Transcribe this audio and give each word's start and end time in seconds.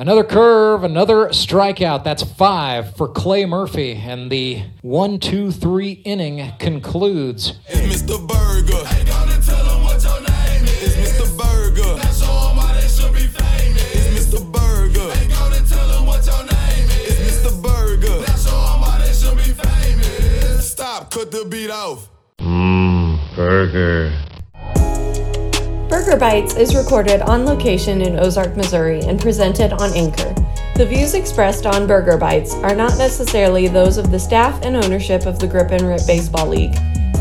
Another 0.00 0.24
curve, 0.24 0.82
another 0.82 1.26
strikeout. 1.26 2.04
That's 2.04 2.22
five 2.22 2.96
for 2.96 3.06
Clay 3.06 3.44
Murphy. 3.44 3.92
And 3.92 4.32
the 4.32 4.62
one, 4.80 5.18
two, 5.18 5.50
three 5.52 5.92
inning 6.06 6.52
concludes. 6.58 7.58
It's 7.68 8.02
Mr. 8.02 8.16
Burger. 8.26 8.82
Ain't 8.96 9.06
gonna 9.06 9.38
tell 9.42 9.62
them 9.62 9.84
what 9.84 10.02
your 10.02 10.18
name 10.22 10.64
is. 10.64 10.96
It's 10.96 11.20
Mr. 11.20 11.36
Burger. 11.36 11.96
Now 11.98 12.12
show 12.12 12.48
'em 12.48 12.56
why 12.56 12.80
they 12.80 12.88
should 12.88 13.12
be 13.12 13.26
famous. 13.26 13.94
It's 13.94 14.34
Mr. 14.34 14.40
Burger. 14.50 15.20
Ain't 15.20 15.34
gonna 15.34 15.60
tell 15.68 15.88
them 15.88 16.06
what 16.06 16.24
your 16.24 16.44
name 16.48 16.88
is. 17.04 17.20
It's 17.20 17.46
Mr. 17.46 17.62
Burger. 17.62 18.20
Now 18.26 18.36
show 18.36 18.56
'em 18.72 18.80
why 18.80 19.02
they 19.04 19.12
should 19.12 19.36
be 19.36 19.52
famous. 19.52 20.70
Stop, 20.70 21.10
cut 21.10 21.30
the 21.30 21.44
beat 21.44 21.70
off. 21.70 22.08
Mmm, 22.40 23.18
burger. 23.36 24.14
Burger 26.10 26.18
Bites 26.18 26.56
is 26.56 26.74
recorded 26.74 27.22
on 27.22 27.44
location 27.44 28.02
in 28.02 28.18
Ozark, 28.18 28.56
Missouri, 28.56 29.00
and 29.02 29.20
presented 29.20 29.72
on 29.74 29.92
Anchor. 29.94 30.34
The 30.74 30.84
views 30.84 31.14
expressed 31.14 31.66
on 31.66 31.86
Burger 31.86 32.16
Bites 32.16 32.52
are 32.52 32.74
not 32.74 32.98
necessarily 32.98 33.68
those 33.68 33.96
of 33.96 34.10
the 34.10 34.18
staff 34.18 34.60
and 34.64 34.74
ownership 34.74 35.24
of 35.24 35.38
the 35.38 35.46
Grip 35.46 35.70
and 35.70 35.82
Rip 35.82 36.00
Baseball 36.08 36.48
League. 36.48 36.74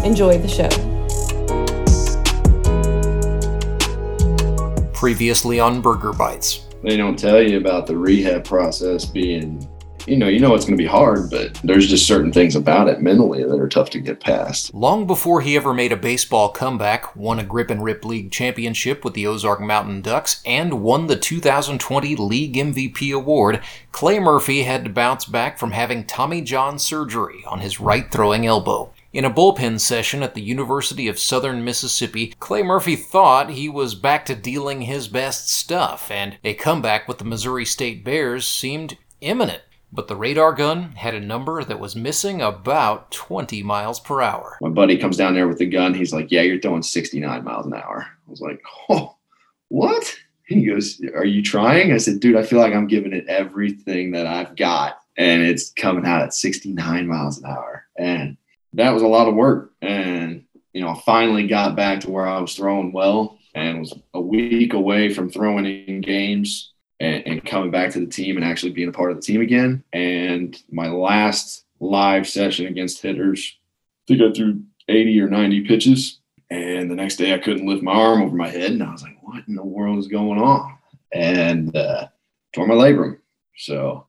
Enjoy 0.04 0.40
the 0.40 0.48
show. 0.48 0.70
Previously 4.92 5.60
on 5.60 5.82
Burger 5.82 6.14
Bites. 6.14 6.66
they 6.82 6.98
don't 6.98 7.18
tell 7.18 7.44
you 7.44 7.60
about 7.60 7.86
the 7.86 7.96
rehab 7.96 8.44
process 8.44 9.06
being 9.06 9.70
you 10.10 10.18
know 10.18 10.28
you 10.28 10.40
know 10.40 10.56
it's 10.56 10.66
going 10.66 10.78
to 10.78 10.84
be 10.84 10.88
hard 10.88 11.30
but 11.30 11.54
there's 11.64 11.88
just 11.88 12.08
certain 12.08 12.32
things 12.32 12.56
about 12.56 12.88
it 12.88 13.02
mentally 13.02 13.44
that 13.44 13.60
are 13.60 13.70
tough 13.70 13.90
to 13.90 14.00
get 14.00 14.20
past 14.20 14.74
Long 14.74 15.08
before 15.08 15.42
he 15.42 15.56
ever 15.56 15.74
made 15.74 15.92
a 15.92 15.98
baseball 15.98 16.50
comeback, 16.50 17.16
won 17.16 17.40
a 17.40 17.44
Grip 17.44 17.70
and 17.70 17.84
Rip 17.84 18.06
League 18.06 18.32
championship 18.32 19.04
with 19.04 19.14
the 19.14 19.28
Ozark 19.28 19.60
Mountain 19.60 20.02
Ducks, 20.02 20.42
and 20.46 20.82
won 20.82 21.08
the 21.08 21.16
2020 21.16 22.16
League 22.16 22.56
MVP 22.56 23.14
award, 23.14 23.62
Clay 23.92 24.20
Murphy 24.20 24.64
had 24.64 24.84
to 24.84 24.90
bounce 24.90 25.26
back 25.26 25.58
from 25.58 25.72
having 25.72 26.06
Tommy 26.06 26.42
John 26.42 26.80
surgery 26.80 27.44
on 27.48 27.60
his 27.60 27.80
right 27.80 28.12
throwing 28.12 28.46
elbow. 28.46 28.94
In 29.12 29.26
a 29.26 29.30
bullpen 29.30 29.80
session 29.80 30.24
at 30.24 30.36
the 30.36 30.42
University 30.42 31.08
of 31.08 31.20
Southern 31.20 31.64
Mississippi, 31.64 32.34
Clay 32.40 32.64
Murphy 32.64 32.96
thought 32.96 33.50
he 33.50 33.68
was 33.68 33.96
back 33.96 34.26
to 34.28 34.36
dealing 34.36 34.84
his 34.84 35.08
best 35.08 35.50
stuff, 35.50 36.12
and 36.12 36.38
a 36.44 36.54
comeback 36.54 37.08
with 37.08 37.18
the 37.18 37.26
Missouri 37.26 37.66
State 37.66 38.04
Bears 38.04 38.48
seemed 38.48 38.98
imminent. 39.22 39.64
But 39.92 40.08
the 40.08 40.16
radar 40.16 40.54
gun 40.54 40.92
had 40.92 41.16
a 41.16 41.20
number 41.20 41.64
that 41.64 41.80
was 41.80 41.96
missing 41.96 42.42
about 42.42 43.12
20 43.12 43.64
miles 43.64 44.00
per 44.00 44.22
hour. 44.22 44.58
my 44.62 44.70
buddy 44.70 44.98
comes 44.98 45.18
down 45.18 45.34
there 45.34 45.48
with 45.48 45.58
the 45.58 45.66
gun. 45.66 45.94
He's 45.94 46.14
like 46.14 46.32
yeah 46.32 46.42
you're 46.42 46.60
throwing 46.60 46.84
69 46.84 47.44
miles 47.44 47.66
an 47.66 47.74
hour. 47.74 48.06
I 48.06 48.30
was 48.30 48.42
like 48.42 48.62
oh 48.90 49.16
what? 49.70 50.16
He 50.46 50.66
goes 50.66 51.02
are 51.16 51.26
you 51.26 51.42
trying? 51.42 51.92
I 51.92 51.98
said 51.98 52.20
dude 52.20 52.36
i 52.36 52.44
feel 52.44 52.60
like 52.60 52.74
i'm 52.74 52.88
giving 52.88 53.14
it 53.14 53.28
everything 53.28 54.12
that 54.12 54.26
i've 54.26 54.56
got 54.56 55.00
and 55.18 55.44
it's 55.44 55.72
coming 55.72 56.06
out 56.06 56.22
at 56.22 56.34
69 56.34 57.08
miles 57.08 57.40
an 57.40 57.46
hour. 57.46 57.86
And 57.98 58.38
that 58.74 58.92
was 58.92 59.02
a 59.02 59.08
lot 59.08 59.28
of 59.28 59.36
work. 59.36 59.74
And 59.82 60.46
you 60.74 60.82
know 60.82 60.90
i 60.90 61.02
finally 61.06 61.48
got 61.48 61.76
back 61.76 62.00
to 62.02 62.12
where 62.12 62.28
i 62.28 62.40
was 62.40 62.56
throwing 62.56 62.92
well 62.92 63.38
and 63.56 63.80
was 63.80 63.94
a 64.14 64.22
week 64.22 64.74
away 64.74 65.14
from 65.14 65.30
throwing 65.30 65.66
in 65.66 66.02
games 66.02 66.74
and, 67.00 67.26
and 67.26 67.46
coming 67.46 67.72
back 67.72 67.92
to 67.92 68.00
the 68.00 68.08
team 68.08 68.36
and 68.36 68.46
actually 68.46 68.72
being 68.72 68.90
a 68.90 68.94
part 68.94 69.12
of 69.12 69.18
the 69.18 69.24
team 69.24 69.42
again 69.42 69.84
and 69.94 70.62
my 70.72 70.88
last 70.88 71.66
live 71.80 72.28
session 72.28 72.68
against 72.68 73.02
hitters 73.02 73.58
I 74.10 74.18
think 74.18 74.22
I 74.22 74.34
threw 74.34 74.64
80 74.88 75.22
or 75.22 75.30
90 75.30 75.62
pitches. 75.62 76.20
And 76.50 76.90
the 76.90 76.96
next 76.96 77.18
day 77.18 77.34
I 77.34 77.38
couldn't 77.38 77.68
lift 77.68 77.84
my 77.84 77.94
arm 77.94 78.24
over 78.24 78.36
my 78.36 78.50
head. 78.50 78.72
And 78.72 78.84
I 78.84 78.92
was 78.92 79.04
like, 79.04 79.18
what 79.22 79.48
in 79.48 79.56
the 79.56 79.64
world 79.64 80.00
is 80.00 80.08
going 80.08 80.40
on? 80.40 80.78
And 81.14 81.76
uh, 81.76 82.08
tore 82.54 82.68
my 82.68 82.74
labrum. 82.74 83.20
So 83.56 84.08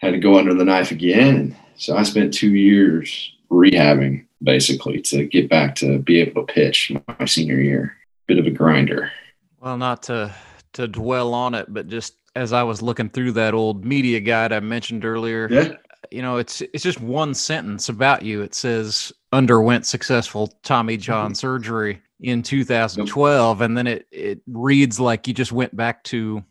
had 0.00 0.12
to 0.12 0.18
go 0.18 0.38
under 0.38 0.54
the 0.54 0.64
knife 0.64 0.90
again. 0.90 1.56
So 1.76 1.96
I 1.96 2.02
spent 2.02 2.32
two 2.32 2.54
years 2.54 3.32
rehabbing 3.50 4.24
basically 4.42 5.02
to 5.02 5.26
get 5.26 5.50
back 5.50 5.74
to 5.76 5.98
be 5.98 6.20
able 6.20 6.46
to 6.46 6.52
pitch 6.52 6.90
my 7.18 7.24
senior 7.26 7.60
year. 7.60 7.96
Bit 8.26 8.38
of 8.38 8.46
a 8.46 8.50
grinder. 8.50 9.12
Well, 9.60 9.76
not 9.76 10.04
to 10.04 10.34
to 10.74 10.88
dwell 10.88 11.34
on 11.34 11.54
it, 11.54 11.66
but 11.68 11.88
just 11.88 12.16
as 12.34 12.52
I 12.52 12.62
was 12.62 12.82
looking 12.82 13.08
through 13.10 13.32
that 13.32 13.54
old 13.54 13.84
media 13.84 14.20
guide 14.20 14.52
I 14.52 14.60
mentioned 14.60 15.04
earlier, 15.04 15.48
Yeah. 15.50 15.72
you 16.10 16.22
know, 16.22 16.36
it's 16.38 16.60
it's 16.60 16.82
just 16.82 17.00
one 17.00 17.34
sentence 17.34 17.88
about 17.88 18.22
you. 18.22 18.42
It 18.42 18.54
says 18.54 19.12
underwent 19.32 19.86
successful 19.86 20.52
Tommy 20.62 20.94
mm-hmm. 20.94 21.02
John 21.02 21.34
surgery 21.34 22.00
in 22.20 22.42
2012, 22.42 23.60
and 23.60 23.76
then 23.76 23.86
it 23.86 24.06
it 24.10 24.40
reads 24.46 24.98
like 25.00 25.26
you 25.28 25.34
just 25.34 25.52
went 25.52 25.74
back 25.76 26.04
to 26.04 26.42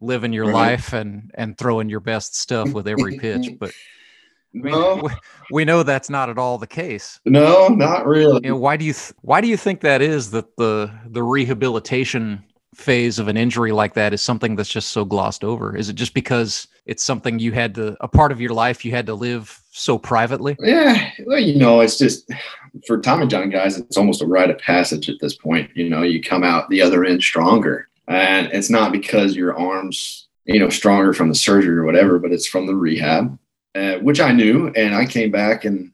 living 0.00 0.32
your 0.32 0.46
Right. 0.46 0.72
life 0.72 0.92
and 0.92 1.30
and 1.34 1.56
throwing 1.56 1.88
your 1.88 2.00
best 2.00 2.36
stuff 2.36 2.72
with 2.72 2.88
every 2.88 3.18
pitch. 3.18 3.50
But 3.60 3.70
I 4.54 4.58
mean, 4.58 4.72
No, 4.72 4.96
we, 5.02 5.10
we 5.50 5.64
know 5.64 5.82
that's 5.82 6.10
not 6.10 6.28
at 6.28 6.36
all 6.36 6.58
the 6.58 6.66
case. 6.66 7.18
no, 7.24 7.68
not 7.68 8.06
really. 8.06 8.40
You 8.44 8.50
know, 8.50 8.56
why 8.56 8.76
do 8.76 8.84
you 8.84 8.92
th- 8.92 9.14
why 9.22 9.40
do 9.40 9.48
you 9.48 9.56
think 9.56 9.80
that 9.80 10.02
is 10.02 10.30
that 10.32 10.56
the 10.58 10.90
the 11.08 11.22
rehabilitation 11.22 12.42
phase 12.74 13.18
of 13.18 13.28
an 13.28 13.36
injury 13.36 13.72
like 13.72 13.94
that 13.94 14.12
is 14.12 14.22
something 14.22 14.56
that's 14.56 14.68
just 14.68 14.90
so 14.90 15.04
glossed 15.04 15.44
over? 15.44 15.76
Is 15.76 15.88
it 15.88 15.94
just 15.94 16.14
because 16.14 16.66
it's 16.86 17.04
something 17.04 17.38
you 17.38 17.52
had 17.52 17.74
to 17.76 17.96
a 18.00 18.08
part 18.08 18.32
of 18.32 18.40
your 18.40 18.52
life 18.52 18.84
you 18.84 18.90
had 18.90 19.06
to 19.06 19.14
live 19.14 19.60
so 19.70 19.98
privately? 19.98 20.56
Yeah, 20.58 21.10
well, 21.26 21.38
you 21.38 21.58
know, 21.58 21.80
it's 21.80 21.98
just 21.98 22.30
for 22.86 22.98
Tommy 22.98 23.26
John 23.26 23.50
guys, 23.50 23.78
it's 23.78 23.96
almost 23.96 24.22
a 24.22 24.26
rite 24.26 24.50
of 24.50 24.58
passage 24.58 25.08
at 25.08 25.20
this 25.20 25.36
point. 25.36 25.70
You 25.74 25.88
know, 25.88 26.02
you 26.02 26.22
come 26.22 26.44
out 26.44 26.68
the 26.70 26.82
other 26.82 27.04
end 27.04 27.22
stronger, 27.22 27.88
and 28.08 28.48
it's 28.52 28.70
not 28.70 28.92
because 28.92 29.36
your 29.36 29.56
arms, 29.58 30.28
you 30.44 30.58
know, 30.58 30.70
stronger 30.70 31.12
from 31.12 31.28
the 31.28 31.34
surgery 31.34 31.76
or 31.76 31.84
whatever, 31.84 32.18
but 32.18 32.32
it's 32.32 32.46
from 32.46 32.66
the 32.66 32.74
rehab, 32.74 33.38
uh, 33.74 33.94
which 33.96 34.20
I 34.20 34.32
knew, 34.32 34.68
and 34.74 34.94
I 34.94 35.06
came 35.06 35.30
back 35.30 35.64
and. 35.64 35.91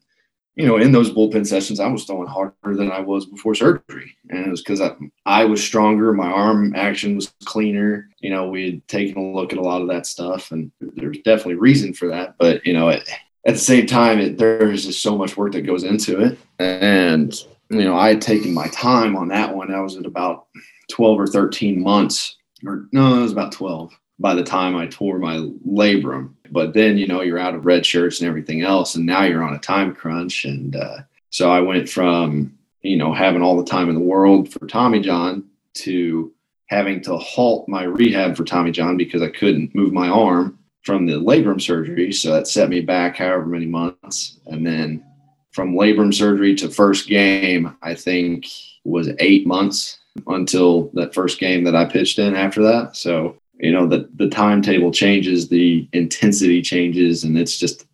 You 0.59 0.67
know, 0.67 0.75
in 0.75 0.91
those 0.91 1.09
bullpen 1.09 1.47
sessions, 1.47 1.79
I 1.79 1.87
was 1.87 2.03
throwing 2.03 2.27
harder 2.27 2.75
than 2.75 2.91
I 2.91 2.99
was 2.99 3.25
before 3.25 3.55
surgery, 3.55 4.17
and 4.29 4.45
it 4.45 4.49
was 4.49 4.61
because 4.61 4.81
I, 4.81 4.93
I 5.25 5.45
was 5.45 5.63
stronger. 5.63 6.11
My 6.11 6.27
arm 6.27 6.75
action 6.75 7.15
was 7.15 7.33
cleaner. 7.45 8.09
You 8.19 8.29
know, 8.29 8.49
we 8.49 8.65
had 8.65 8.87
taken 8.89 9.17
a 9.17 9.31
look 9.31 9.53
at 9.53 9.57
a 9.57 9.61
lot 9.61 9.81
of 9.81 9.87
that 9.87 10.05
stuff, 10.05 10.51
and 10.51 10.69
there's 10.81 11.19
definitely 11.19 11.55
reason 11.55 11.93
for 11.93 12.09
that. 12.09 12.35
But 12.37 12.65
you 12.65 12.73
know, 12.73 12.89
it, 12.89 13.09
at 13.45 13.53
the 13.53 13.59
same 13.59 13.87
time, 13.87 14.19
it, 14.19 14.37
there's 14.37 14.85
just 14.85 15.01
so 15.01 15.17
much 15.17 15.37
work 15.37 15.53
that 15.53 15.61
goes 15.61 15.85
into 15.85 16.19
it. 16.19 16.37
And, 16.59 17.33
you 17.69 17.85
know, 17.85 17.97
I 17.97 18.09
had 18.09 18.21
taken 18.21 18.53
my 18.53 18.67
time 18.67 19.15
on 19.15 19.29
that 19.29 19.55
one. 19.55 19.73
I 19.73 19.79
was 19.79 19.95
at 19.95 20.05
about 20.05 20.47
12 20.91 21.19
or 21.21 21.27
13 21.27 21.81
months, 21.81 22.35
or 22.65 22.85
no, 22.91 23.19
it 23.19 23.21
was 23.21 23.31
about 23.31 23.53
12 23.53 23.97
by 24.19 24.35
the 24.35 24.43
time 24.43 24.75
I 24.75 24.87
tore 24.87 25.17
my 25.17 25.37
labrum. 25.67 26.33
But 26.51 26.73
then, 26.73 26.97
you 26.97 27.07
know, 27.07 27.21
you're 27.21 27.39
out 27.39 27.55
of 27.55 27.65
red 27.65 27.85
shirts 27.85 28.19
and 28.19 28.27
everything 28.27 28.61
else. 28.61 28.95
And 28.95 29.05
now 29.05 29.23
you're 29.23 29.43
on 29.43 29.53
a 29.53 29.59
time 29.59 29.95
crunch. 29.95 30.45
And 30.45 30.75
uh, 30.75 30.99
so 31.29 31.51
I 31.51 31.61
went 31.61 31.89
from, 31.89 32.57
you 32.81 32.97
know, 32.97 33.13
having 33.13 33.41
all 33.41 33.57
the 33.57 33.69
time 33.69 33.89
in 33.89 33.95
the 33.95 34.01
world 34.01 34.51
for 34.51 34.67
Tommy 34.67 34.99
John 34.99 35.45
to 35.75 36.33
having 36.67 37.01
to 37.01 37.17
halt 37.17 37.67
my 37.67 37.83
rehab 37.83 38.35
for 38.35 38.43
Tommy 38.43 38.71
John 38.71 38.97
because 38.97 39.21
I 39.21 39.29
couldn't 39.29 39.73
move 39.73 39.93
my 39.93 40.07
arm 40.07 40.59
from 40.83 41.05
the 41.05 41.13
labrum 41.13 41.61
surgery. 41.61 42.11
So 42.11 42.33
that 42.33 42.47
set 42.47 42.69
me 42.69 42.81
back 42.81 43.17
however 43.17 43.45
many 43.45 43.65
months. 43.65 44.39
And 44.47 44.65
then 44.65 45.03
from 45.51 45.75
labrum 45.75 46.13
surgery 46.13 46.55
to 46.55 46.69
first 46.69 47.07
game, 47.07 47.75
I 47.81 47.95
think 47.95 48.45
was 48.83 49.09
eight 49.19 49.45
months 49.47 49.97
until 50.27 50.89
that 50.93 51.13
first 51.13 51.39
game 51.39 51.63
that 51.63 51.75
I 51.75 51.85
pitched 51.85 52.19
in 52.19 52.35
after 52.35 52.63
that. 52.63 52.95
So, 52.95 53.37
you 53.59 53.71
know, 53.71 53.87
the, 53.87 54.09
the 54.15 54.29
timetable 54.29 54.91
changes, 54.91 55.49
the 55.49 55.87
intensity 55.93 56.61
changes, 56.61 57.23
and 57.23 57.37
it's 57.37 57.57
just, 57.57 57.85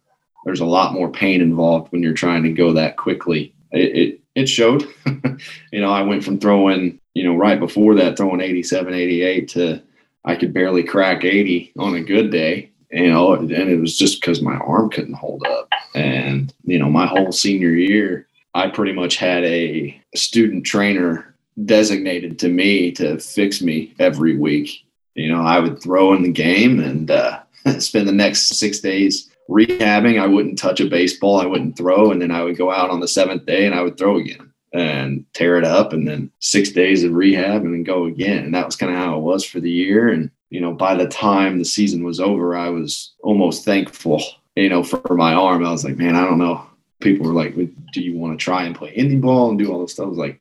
there's 0.46 0.60
a 0.60 0.66
lot 0.66 0.94
more 0.94 1.10
pain 1.10 1.42
involved 1.42 1.92
when 1.92 2.04
you're 2.04 2.14
trying 2.14 2.44
to 2.44 2.52
go 2.52 2.74
that 2.74 2.98
quickly. 2.98 3.54
It, 3.72 3.98
it, 3.98 4.22
it 4.36 4.46
showed, 4.48 4.88
you 5.72 5.82
know, 5.82 5.92
I 5.92 6.02
went 6.02 6.24
from 6.24 6.40
throwing, 6.40 7.00
you 7.14 7.24
know, 7.24 7.36
right 7.36 7.60
before 7.60 7.96
that, 7.96 8.18
throwing 8.18 8.42
87, 8.42 8.94
88 8.94 9.48
to 9.50 9.82
I 10.28 10.36
could 10.36 10.54
barely 10.54 10.84
crack 10.84 11.24
80 11.24 11.74
on 11.78 11.96
a 11.96 12.02
good 12.02 12.32
day 12.32 12.72
you 12.96 13.12
know, 13.12 13.34
and 13.34 13.52
it 13.52 13.80
was 13.80 13.98
just 13.98 14.22
because 14.22 14.42
my 14.42 14.56
arm 14.56 14.90
couldn't 14.90 15.16
hold 15.16 15.46
up. 15.46 15.70
And, 15.94 16.54
you 16.64 16.80
know, 16.80 16.90
my 16.90 17.06
whole 17.06 17.32
senior 17.32 17.72
year, 17.72 18.28
I 18.54 18.70
pretty 18.70 18.94
much 18.94 19.18
had 19.18 19.44
a 19.44 20.02
student 20.16 20.66
trainer 20.66 21.36
designated 21.66 22.40
to 22.40 22.50
me 22.50 22.92
to 22.94 23.20
fix 23.20 23.62
me 23.62 23.94
every 24.00 24.38
week. 24.38 24.86
You 25.16 25.30
know, 25.30 25.42
I 25.42 25.60
would 25.60 25.82
throw 25.82 26.14
in 26.14 26.24
the 26.24 26.32
game 26.32 26.80
and 26.80 27.10
uh, 27.10 27.40
spend 27.80 28.08
the 28.08 28.14
next 28.14 28.48
six 28.58 28.80
days 28.80 29.32
rehabbing. 29.50 30.22
I 30.22 30.28
wouldn't 30.28 30.60
touch 30.60 30.80
a 30.82 30.86
baseball, 30.86 31.42
I 31.42 31.46
wouldn't 31.46 31.78
throw. 31.78 32.12
And 32.12 32.22
then 32.22 32.32
I 32.32 32.44
would 32.44 32.58
go 32.58 32.72
out 32.72 32.90
on 32.90 33.00
the 33.00 33.08
seventh 33.08 33.46
day 33.46 33.66
and 33.66 33.74
I 33.74 33.82
would 33.82 33.98
throw 33.98 34.18
again 34.18 34.52
and 34.74 35.26
tear 35.34 35.58
it 35.58 35.64
up. 35.64 35.94
And 35.94 36.08
then 36.08 36.32
six 36.40 36.70
days 36.70 37.04
of 37.04 37.14
rehab 37.14 37.64
and 37.64 37.74
then 37.74 37.84
go 37.84 38.06
again. 38.06 38.44
And 38.44 38.54
that 38.54 38.66
was 38.66 38.76
kind 38.76 38.92
of 38.92 38.98
how 38.98 39.18
it 39.18 39.22
was 39.22 39.46
for 39.46 39.60
the 39.60 39.72
year. 39.72 40.10
And 40.10 40.30
you 40.50 40.62
know, 40.62 40.74
by 40.74 40.96
the 40.96 41.08
time 41.08 41.58
the 41.58 41.66
season 41.66 42.04
was 42.04 42.20
over, 42.20 42.56
I 42.56 42.70
was 42.70 43.14
almost 43.24 43.66
thankful, 43.66 44.24
you 44.56 44.70
know, 44.70 44.84
for 44.84 45.16
my 45.16 45.34
arm. 45.34 45.66
I 45.66 45.72
was 45.72 45.84
like, 45.84 45.98
man, 45.98 46.16
I 46.16 46.26
don't 46.26 46.38
know. 46.38 46.66
People 47.02 47.26
were 47.26 47.34
like, 47.34 47.56
do 47.56 48.02
you 48.02 48.18
want 48.18 48.38
to 48.38 48.44
try 48.44 48.64
and 48.64 48.76
play 48.76 48.96
indie 48.96 49.20
ball 49.20 49.50
and 49.50 49.60
do 49.60 49.72
all 49.72 49.82
this 49.82 49.94
stuff? 49.94 50.06
I 50.06 50.10
was 50.10 50.18
like, 50.18 50.40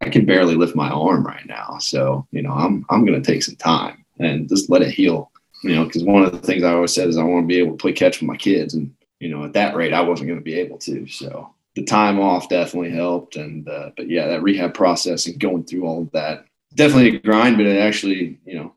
I 0.00 0.08
can 0.08 0.24
barely 0.24 0.54
lift 0.54 0.74
my 0.74 0.88
arm 0.88 1.26
right 1.26 1.44
now. 1.46 1.76
So, 1.78 2.26
you 2.30 2.42
know, 2.42 2.52
I'm 2.52 2.86
I'm 2.90 3.04
gonna 3.04 3.20
take 3.20 3.42
some 3.42 3.56
time 3.56 3.99
and 4.20 4.48
just 4.48 4.70
let 4.70 4.82
it 4.82 4.90
heal. 4.90 5.30
you 5.62 5.74
know, 5.74 5.84
because 5.84 6.04
one 6.04 6.24
of 6.24 6.32
the 6.32 6.38
things 6.38 6.62
I 6.62 6.72
always 6.72 6.94
said 6.94 7.08
is 7.08 7.16
I 7.16 7.22
want 7.22 7.44
to 7.44 7.48
be 7.48 7.58
able 7.58 7.72
to 7.72 7.82
play 7.82 7.92
catch 7.92 8.20
with 8.20 8.28
my 8.28 8.36
kids. 8.36 8.74
And, 8.74 8.94
you 9.18 9.28
know, 9.28 9.44
at 9.44 9.52
that 9.54 9.74
rate, 9.74 9.92
I 9.92 10.00
wasn't 10.00 10.28
going 10.28 10.38
to 10.38 10.44
be 10.44 10.54
able 10.54 10.78
to. 10.78 11.06
So 11.08 11.52
the 11.74 11.84
time 11.84 12.20
off 12.20 12.48
definitely 12.48 12.90
helped. 12.90 13.36
And, 13.36 13.68
uh, 13.68 13.90
but 13.96 14.08
yeah, 14.08 14.26
that 14.28 14.42
rehab 14.42 14.74
process 14.74 15.26
and 15.26 15.38
going 15.38 15.64
through 15.64 15.86
all 15.86 16.02
of 16.02 16.10
that, 16.12 16.46
definitely 16.74 17.16
a 17.16 17.20
grind, 17.20 17.56
but 17.56 17.66
it 17.66 17.78
actually, 17.78 18.38
you 18.44 18.54
know, 18.54 18.72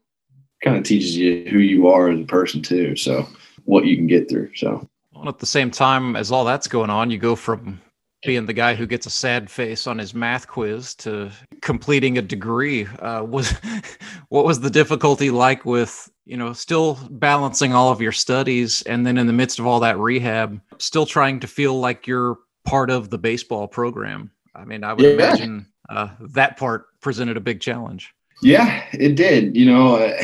kind 0.63 0.77
of 0.77 0.83
teaches 0.83 1.17
you 1.17 1.45
who 1.49 1.59
you 1.59 1.87
are 1.87 2.09
as 2.09 2.19
a 2.19 2.25
person 2.25 2.61
too. 2.61 2.95
So 2.95 3.27
what 3.65 3.85
you 3.85 3.95
can 3.95 4.07
get 4.07 4.29
through. 4.29 4.51
So, 4.55 4.87
well, 5.13 5.29
at 5.29 5.39
the 5.39 5.45
same 5.45 5.71
time 5.71 6.15
as 6.15 6.31
all 6.31 6.45
that's 6.45 6.67
going 6.67 6.89
on, 6.89 7.11
you 7.11 7.17
go 7.17 7.35
from 7.35 7.81
being 8.25 8.45
the 8.45 8.53
guy 8.53 8.75
who 8.75 8.85
gets 8.87 9.05
a 9.05 9.09
sad 9.09 9.49
face 9.49 9.85
on 9.87 9.97
his 9.97 10.13
math 10.13 10.47
quiz 10.47 10.95
to 10.95 11.31
completing 11.61 12.17
a 12.17 12.21
degree. 12.21 12.85
Uh, 12.99 13.23
was 13.27 13.53
what 14.29 14.45
was 14.45 14.59
the 14.59 14.69
difficulty 14.69 15.29
like 15.29 15.65
with 15.65 16.09
you 16.25 16.37
know 16.37 16.53
still 16.53 16.97
balancing 17.11 17.73
all 17.73 17.91
of 17.91 18.01
your 18.01 18.11
studies 18.11 18.81
and 18.83 19.05
then 19.05 19.17
in 19.17 19.27
the 19.27 19.33
midst 19.33 19.59
of 19.59 19.67
all 19.67 19.79
that 19.81 19.97
rehab, 19.99 20.59
still 20.77 21.05
trying 21.05 21.39
to 21.41 21.47
feel 21.47 21.79
like 21.79 22.07
you're 22.07 22.37
part 22.65 22.89
of 22.89 23.09
the 23.09 23.17
baseball 23.17 23.67
program? 23.67 24.31
I 24.55 24.65
mean, 24.65 24.83
I 24.83 24.93
would 24.93 25.03
Yeah. 25.03 25.11
imagine 25.11 25.65
uh, 25.89 26.09
that 26.33 26.57
part 26.57 26.85
presented 27.01 27.35
a 27.37 27.41
big 27.41 27.59
challenge. 27.59 28.13
Yeah, 28.41 28.83
it 28.93 29.15
did. 29.15 29.55
You 29.55 29.65
know, 29.65 29.95
uh, 29.97 30.17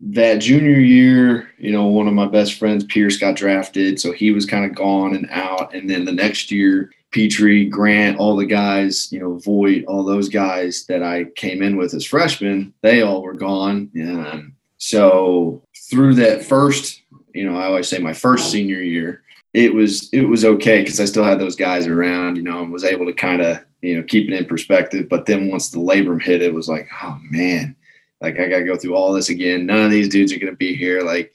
that 0.00 0.36
junior 0.36 0.78
year, 0.78 1.48
you 1.58 1.72
know, 1.72 1.86
one 1.86 2.06
of 2.08 2.14
my 2.14 2.26
best 2.26 2.54
friends, 2.54 2.84
Pierce, 2.84 3.16
got 3.18 3.36
drafted. 3.36 4.00
So 4.00 4.12
he 4.12 4.30
was 4.30 4.46
kind 4.46 4.64
of 4.64 4.74
gone 4.74 5.14
and 5.14 5.28
out. 5.30 5.74
And 5.74 5.88
then 5.88 6.04
the 6.04 6.12
next 6.12 6.50
year, 6.50 6.90
Petrie, 7.12 7.64
Grant, 7.64 8.18
all 8.18 8.36
the 8.36 8.46
guys, 8.46 9.10
you 9.10 9.18
know, 9.18 9.38
Voight, 9.38 9.84
all 9.86 10.04
those 10.04 10.28
guys 10.28 10.84
that 10.86 11.02
I 11.02 11.24
came 11.36 11.62
in 11.62 11.76
with 11.76 11.94
as 11.94 12.04
freshmen, 12.04 12.74
they 12.82 13.02
all 13.02 13.22
were 13.22 13.34
gone. 13.34 13.90
And 13.94 14.52
so 14.76 15.62
through 15.90 16.14
that 16.16 16.44
first, 16.44 17.02
you 17.32 17.48
know, 17.48 17.58
I 17.58 17.64
always 17.66 17.88
say 17.88 17.98
my 17.98 18.12
first 18.12 18.50
senior 18.50 18.80
year, 18.80 19.22
it 19.54 19.72
was 19.72 20.10
it 20.12 20.22
was 20.22 20.44
okay 20.44 20.82
because 20.82 21.00
I 21.00 21.06
still 21.06 21.24
had 21.24 21.40
those 21.40 21.56
guys 21.56 21.86
around, 21.86 22.36
you 22.36 22.42
know, 22.42 22.62
and 22.62 22.72
was 22.72 22.84
able 22.84 23.06
to 23.06 23.12
kind 23.12 23.40
of 23.40 23.64
you 23.80 23.96
know 23.96 24.02
keep 24.02 24.28
it 24.28 24.34
in 24.34 24.44
perspective. 24.44 25.08
But 25.08 25.26
then 25.26 25.48
once 25.50 25.70
the 25.70 25.78
labrum 25.78 26.20
hit, 26.20 26.42
it 26.42 26.52
was 26.52 26.68
like, 26.68 26.88
oh 27.02 27.18
man, 27.30 27.74
like 28.20 28.38
I 28.38 28.48
got 28.48 28.58
to 28.58 28.64
go 28.64 28.76
through 28.76 28.94
all 28.94 29.12
this 29.12 29.30
again. 29.30 29.66
None 29.66 29.84
of 29.84 29.90
these 29.90 30.08
dudes 30.08 30.32
are 30.32 30.38
going 30.38 30.52
to 30.52 30.56
be 30.56 30.74
here. 30.74 31.00
Like, 31.02 31.32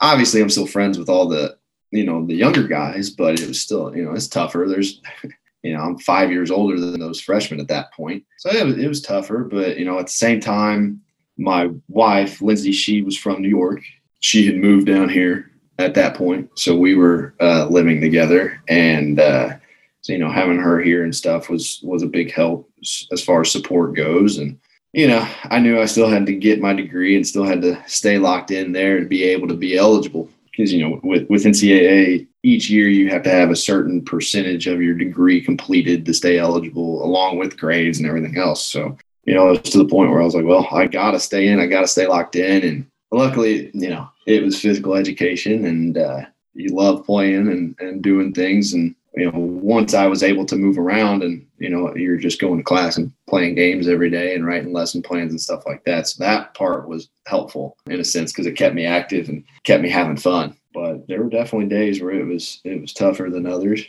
obviously, 0.00 0.40
I'm 0.40 0.50
still 0.50 0.66
friends 0.66 0.98
with 0.98 1.08
all 1.08 1.26
the 1.26 1.57
you 1.90 2.04
know 2.04 2.24
the 2.24 2.34
younger 2.34 2.64
guys, 2.66 3.10
but 3.10 3.40
it 3.40 3.48
was 3.48 3.60
still 3.60 3.94
you 3.96 4.04
know 4.04 4.12
it's 4.12 4.28
tougher. 4.28 4.66
There's 4.68 5.00
you 5.62 5.72
know 5.74 5.80
I'm 5.80 5.98
five 5.98 6.30
years 6.30 6.50
older 6.50 6.78
than 6.78 7.00
those 7.00 7.20
freshmen 7.20 7.60
at 7.60 7.68
that 7.68 7.92
point, 7.92 8.24
so 8.38 8.50
it 8.50 8.64
was, 8.64 8.78
it 8.78 8.88
was 8.88 9.02
tougher. 9.02 9.44
But 9.44 9.78
you 9.78 9.84
know 9.84 9.98
at 9.98 10.06
the 10.06 10.12
same 10.12 10.40
time, 10.40 11.00
my 11.36 11.70
wife 11.88 12.42
Lindsay, 12.42 12.72
she 12.72 13.02
was 13.02 13.16
from 13.16 13.42
New 13.42 13.48
York. 13.48 13.82
She 14.20 14.46
had 14.46 14.56
moved 14.56 14.86
down 14.86 15.08
here 15.08 15.50
at 15.78 15.94
that 15.94 16.14
point, 16.14 16.50
so 16.58 16.76
we 16.76 16.94
were 16.94 17.34
uh, 17.40 17.66
living 17.66 18.00
together, 18.00 18.60
and 18.68 19.20
uh, 19.20 19.56
so 20.02 20.12
you 20.12 20.18
know 20.18 20.30
having 20.30 20.58
her 20.58 20.80
here 20.80 21.04
and 21.04 21.14
stuff 21.14 21.48
was 21.48 21.80
was 21.82 22.02
a 22.02 22.06
big 22.06 22.32
help 22.32 22.70
as, 23.12 23.22
far 23.22 23.42
as 23.42 23.50
support 23.50 23.94
goes, 23.94 24.38
and 24.38 24.58
you 24.92 25.08
know 25.08 25.26
I 25.44 25.58
knew 25.58 25.80
I 25.80 25.86
still 25.86 26.08
had 26.08 26.26
to 26.26 26.34
get 26.34 26.60
my 26.60 26.74
degree 26.74 27.16
and 27.16 27.26
still 27.26 27.44
had 27.44 27.62
to 27.62 27.82
stay 27.86 28.18
locked 28.18 28.50
in 28.50 28.72
there 28.72 29.00
to 29.00 29.06
be 29.06 29.22
able 29.22 29.48
to 29.48 29.54
be 29.54 29.76
eligible 29.78 30.28
because 30.58 30.72
you 30.72 30.82
know 30.82 31.00
with 31.04 31.28
with 31.30 31.44
NCAA 31.44 32.26
each 32.42 32.68
year 32.68 32.88
you 32.88 33.08
have 33.10 33.22
to 33.22 33.30
have 33.30 33.50
a 33.50 33.56
certain 33.56 34.04
percentage 34.04 34.66
of 34.66 34.82
your 34.82 34.94
degree 34.94 35.40
completed 35.40 36.04
to 36.04 36.12
stay 36.12 36.38
eligible 36.38 37.04
along 37.04 37.38
with 37.38 37.56
grades 37.56 37.98
and 37.98 38.08
everything 38.08 38.36
else. 38.36 38.64
So 38.64 38.98
you 39.24 39.34
know 39.34 39.48
it 39.48 39.62
was 39.62 39.72
to 39.72 39.78
the 39.78 39.88
point 39.88 40.10
where 40.10 40.20
I 40.20 40.24
was 40.24 40.34
like, 40.34 40.44
well, 40.44 40.66
I 40.72 40.86
gotta 40.86 41.20
stay 41.20 41.48
in, 41.48 41.60
I 41.60 41.66
gotta 41.66 41.86
stay 41.86 42.08
locked 42.08 42.34
in, 42.34 42.64
and 42.64 42.86
luckily 43.12 43.70
you 43.72 43.88
know 43.88 44.08
it 44.26 44.42
was 44.42 44.60
physical 44.60 44.94
education 44.94 45.64
and 45.64 45.96
uh, 45.96 46.22
you 46.54 46.74
love 46.74 47.06
playing 47.06 47.48
and 47.48 47.76
and 47.78 48.02
doing 48.02 48.34
things 48.34 48.72
and 48.72 48.96
you 49.18 49.30
know 49.30 49.38
once 49.38 49.94
I 49.94 50.06
was 50.06 50.22
able 50.22 50.46
to 50.46 50.56
move 50.56 50.78
around 50.78 51.24
and 51.24 51.44
you 51.58 51.68
know 51.68 51.94
you're 51.96 52.16
just 52.16 52.40
going 52.40 52.58
to 52.58 52.62
class 52.62 52.96
and 52.96 53.12
playing 53.28 53.56
games 53.56 53.88
every 53.88 54.10
day 54.10 54.34
and 54.34 54.46
writing 54.46 54.72
lesson 54.72 55.02
plans 55.02 55.32
and 55.32 55.40
stuff 55.40 55.66
like 55.66 55.84
that. 55.84 56.06
So 56.06 56.22
that 56.22 56.54
part 56.54 56.88
was 56.88 57.08
helpful 57.26 57.76
in 57.86 57.98
a 57.98 58.04
sense 58.04 58.32
because 58.32 58.46
it 58.46 58.56
kept 58.56 58.76
me 58.76 58.86
active 58.86 59.28
and 59.28 59.44
kept 59.64 59.82
me 59.82 59.90
having 59.90 60.16
fun. 60.16 60.56
But 60.72 61.08
there 61.08 61.22
were 61.22 61.30
definitely 61.30 61.68
days 61.68 62.00
where 62.00 62.12
it 62.12 62.26
was 62.26 62.60
it 62.64 62.80
was 62.80 62.92
tougher 62.92 63.28
than 63.28 63.44
others. 63.44 63.84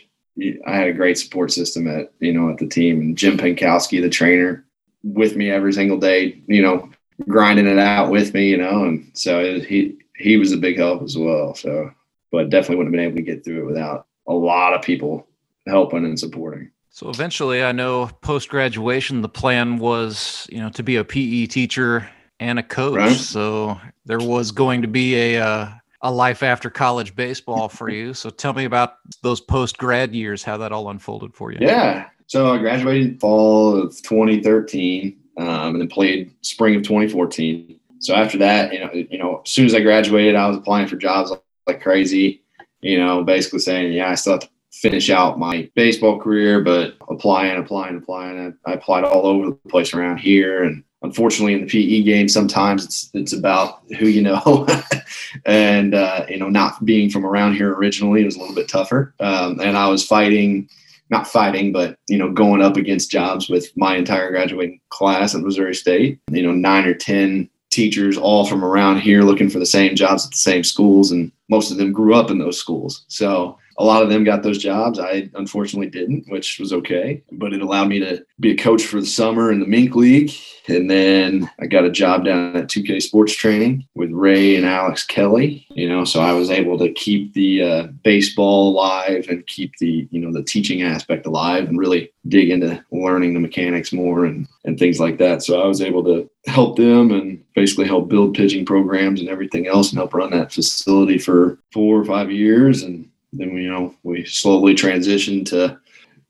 I 0.66 0.74
had 0.74 0.88
a 0.88 0.94
great 0.94 1.18
support 1.18 1.52
system 1.52 1.86
at 1.86 2.12
you 2.18 2.32
know 2.32 2.50
at 2.50 2.58
the 2.58 2.66
team 2.66 3.00
and 3.00 3.16
Jim 3.16 3.38
Pankowski, 3.38 4.00
the 4.00 4.10
trainer, 4.10 4.64
with 5.04 5.36
me 5.36 5.48
every 5.48 5.72
single 5.72 5.98
day. 5.98 6.42
You 6.48 6.62
know, 6.62 6.90
grinding 7.28 7.68
it 7.68 7.78
out 7.78 8.10
with 8.10 8.34
me. 8.34 8.48
You 8.48 8.56
know, 8.56 8.84
and 8.84 9.10
so 9.14 9.38
it, 9.38 9.64
he 9.64 9.98
he 10.16 10.38
was 10.38 10.50
a 10.50 10.56
big 10.56 10.78
help 10.78 11.02
as 11.02 11.16
well. 11.16 11.54
So, 11.54 11.92
but 12.32 12.50
definitely 12.50 12.76
wouldn't 12.76 12.94
have 12.94 12.98
been 12.98 13.10
able 13.12 13.16
to 13.16 13.34
get 13.34 13.44
through 13.44 13.62
it 13.62 13.66
without 13.66 14.06
a 14.30 14.32
lot 14.32 14.72
of 14.74 14.82
people 14.82 15.26
helping 15.66 16.04
and 16.04 16.18
supporting. 16.18 16.70
So 16.90 17.08
eventually, 17.08 17.62
I 17.62 17.72
know 17.72 18.06
post 18.20 18.48
graduation, 18.48 19.22
the 19.22 19.28
plan 19.28 19.78
was, 19.78 20.46
you 20.50 20.58
know, 20.58 20.70
to 20.70 20.82
be 20.82 20.96
a 20.96 21.04
PE 21.04 21.46
teacher 21.46 22.08
and 22.38 22.58
a 22.58 22.62
coach. 22.62 22.96
Right. 22.96 23.16
So 23.16 23.80
there 24.06 24.18
was 24.18 24.52
going 24.52 24.82
to 24.82 24.88
be 24.88 25.14
a 25.16 25.42
uh, 25.42 25.68
a 26.02 26.10
life 26.10 26.42
after 26.42 26.70
college 26.70 27.14
baseball 27.14 27.68
for 27.68 27.90
you. 27.90 28.14
So 28.14 28.30
tell 28.30 28.52
me 28.52 28.64
about 28.64 28.94
those 29.22 29.40
post 29.40 29.78
grad 29.78 30.14
years, 30.14 30.42
how 30.42 30.56
that 30.58 30.72
all 30.72 30.88
unfolded 30.90 31.34
for 31.34 31.52
you. 31.52 31.58
Yeah. 31.60 32.08
So 32.26 32.54
I 32.54 32.58
graduated 32.58 33.20
fall 33.20 33.76
of 33.76 34.00
2013, 34.02 35.18
um, 35.38 35.46
and 35.46 35.80
then 35.80 35.88
played 35.88 36.32
spring 36.42 36.76
of 36.76 36.82
2014. 36.82 37.78
So 37.98 38.14
after 38.14 38.38
that, 38.38 38.72
you 38.72 38.80
know, 38.80 38.90
you 38.92 39.18
know, 39.18 39.42
as 39.44 39.50
soon 39.50 39.66
as 39.66 39.74
I 39.74 39.80
graduated, 39.80 40.34
I 40.34 40.46
was 40.48 40.56
applying 40.56 40.86
for 40.86 40.96
jobs 40.96 41.30
like, 41.30 41.42
like 41.66 41.82
crazy. 41.82 42.39
You 42.82 42.98
know, 42.98 43.22
basically 43.24 43.58
saying, 43.58 43.92
yeah, 43.92 44.10
I 44.10 44.14
still 44.14 44.34
have 44.34 44.42
to 44.42 44.48
finish 44.72 45.10
out 45.10 45.38
my 45.38 45.70
baseball 45.74 46.18
career, 46.18 46.60
but 46.60 46.96
applying, 47.08 47.58
applying, 47.58 47.96
applying. 47.96 48.56
I, 48.66 48.72
applied 48.72 49.04
all 49.04 49.26
over 49.26 49.50
the 49.50 49.68
place 49.68 49.92
around 49.92 50.18
here, 50.18 50.64
and 50.64 50.82
unfortunately, 51.02 51.54
in 51.54 51.62
the 51.62 51.66
PE 51.66 52.02
game, 52.02 52.28
sometimes 52.28 52.84
it's 52.84 53.10
it's 53.14 53.32
about 53.32 53.82
who 53.98 54.06
you 54.06 54.22
know, 54.22 54.66
and 55.46 55.94
uh, 55.94 56.24
you 56.28 56.38
know, 56.38 56.48
not 56.48 56.84
being 56.84 57.10
from 57.10 57.26
around 57.26 57.54
here 57.54 57.74
originally, 57.74 58.22
it 58.22 58.26
was 58.26 58.36
a 58.36 58.40
little 58.40 58.54
bit 58.54 58.68
tougher. 58.68 59.14
Um, 59.20 59.60
and 59.60 59.76
I 59.76 59.88
was 59.88 60.06
fighting 60.06 60.68
not 61.10 61.26
fighting, 61.26 61.72
but 61.72 61.96
you 62.08 62.16
know, 62.16 62.30
going 62.30 62.62
up 62.62 62.76
against 62.76 63.10
jobs 63.10 63.48
with 63.48 63.76
my 63.76 63.96
entire 63.96 64.30
graduating 64.30 64.80
class 64.90 65.34
at 65.34 65.42
Missouri 65.42 65.74
State. 65.74 66.20
You 66.30 66.42
know, 66.42 66.52
nine 66.52 66.86
or 66.86 66.94
ten 66.94 67.50
teachers 67.70 68.18
all 68.18 68.44
from 68.44 68.64
around 68.64 69.00
here 69.00 69.22
looking 69.22 69.48
for 69.48 69.58
the 69.60 69.66
same 69.66 69.94
jobs 69.94 70.24
at 70.24 70.32
the 70.32 70.38
same 70.38 70.64
schools, 70.64 71.12
and 71.12 71.30
most 71.48 71.70
of 71.70 71.76
them 71.76 71.92
grew 71.92 72.14
up 72.14 72.30
in 72.30 72.38
those 72.38 72.58
schools. 72.58 73.04
So 73.08 73.58
a 73.80 73.84
lot 73.84 74.02
of 74.02 74.10
them 74.10 74.24
got 74.24 74.42
those 74.42 74.58
jobs. 74.58 74.98
I 74.98 75.30
unfortunately 75.34 75.88
didn't, 75.88 76.28
which 76.28 76.60
was 76.60 76.70
okay, 76.70 77.22
but 77.32 77.54
it 77.54 77.62
allowed 77.62 77.88
me 77.88 77.98
to 78.00 78.22
be 78.38 78.50
a 78.50 78.56
coach 78.56 78.84
for 78.84 79.00
the 79.00 79.06
summer 79.06 79.50
in 79.50 79.58
the 79.58 79.66
Mink 79.66 79.96
League. 79.96 80.32
And 80.68 80.90
then 80.90 81.50
I 81.58 81.66
got 81.66 81.86
a 81.86 81.90
job 81.90 82.26
down 82.26 82.56
at 82.56 82.68
2K 82.68 83.00
Sports 83.00 83.34
Training 83.34 83.86
with 83.94 84.10
Ray 84.10 84.56
and 84.56 84.66
Alex 84.66 85.06
Kelly. 85.06 85.66
You 85.70 85.88
know, 85.88 86.04
so 86.04 86.20
I 86.20 86.32
was 86.32 86.50
able 86.50 86.78
to 86.78 86.92
keep 86.92 87.32
the 87.32 87.62
uh, 87.62 87.86
baseball 88.04 88.68
alive 88.68 89.26
and 89.30 89.46
keep 89.46 89.72
the 89.78 90.06
you 90.10 90.20
know 90.20 90.30
the 90.30 90.44
teaching 90.44 90.82
aspect 90.82 91.24
alive 91.24 91.66
and 91.66 91.78
really 91.78 92.12
dig 92.28 92.50
into 92.50 92.84
learning 92.92 93.32
the 93.32 93.40
mechanics 93.40 93.94
more 93.94 94.26
and 94.26 94.46
and 94.66 94.78
things 94.78 95.00
like 95.00 95.16
that. 95.18 95.42
So 95.42 95.62
I 95.62 95.66
was 95.66 95.80
able 95.80 96.04
to 96.04 96.28
help 96.46 96.76
them 96.76 97.10
and 97.12 97.42
basically 97.54 97.86
help 97.86 98.08
build 98.08 98.34
pitching 98.34 98.66
programs 98.66 99.20
and 99.20 99.28
everything 99.30 99.66
else 99.66 99.90
and 99.90 99.98
help 99.98 100.12
run 100.12 100.30
that 100.32 100.52
facility 100.52 101.18
for 101.18 101.58
four 101.72 101.98
or 101.98 102.04
five 102.04 102.30
years 102.30 102.82
and 102.82 103.09
then 103.32 103.52
you 103.56 103.70
know 103.70 103.94
we 104.02 104.24
slowly 104.24 104.74
transitioned 104.74 105.46
to 105.46 105.78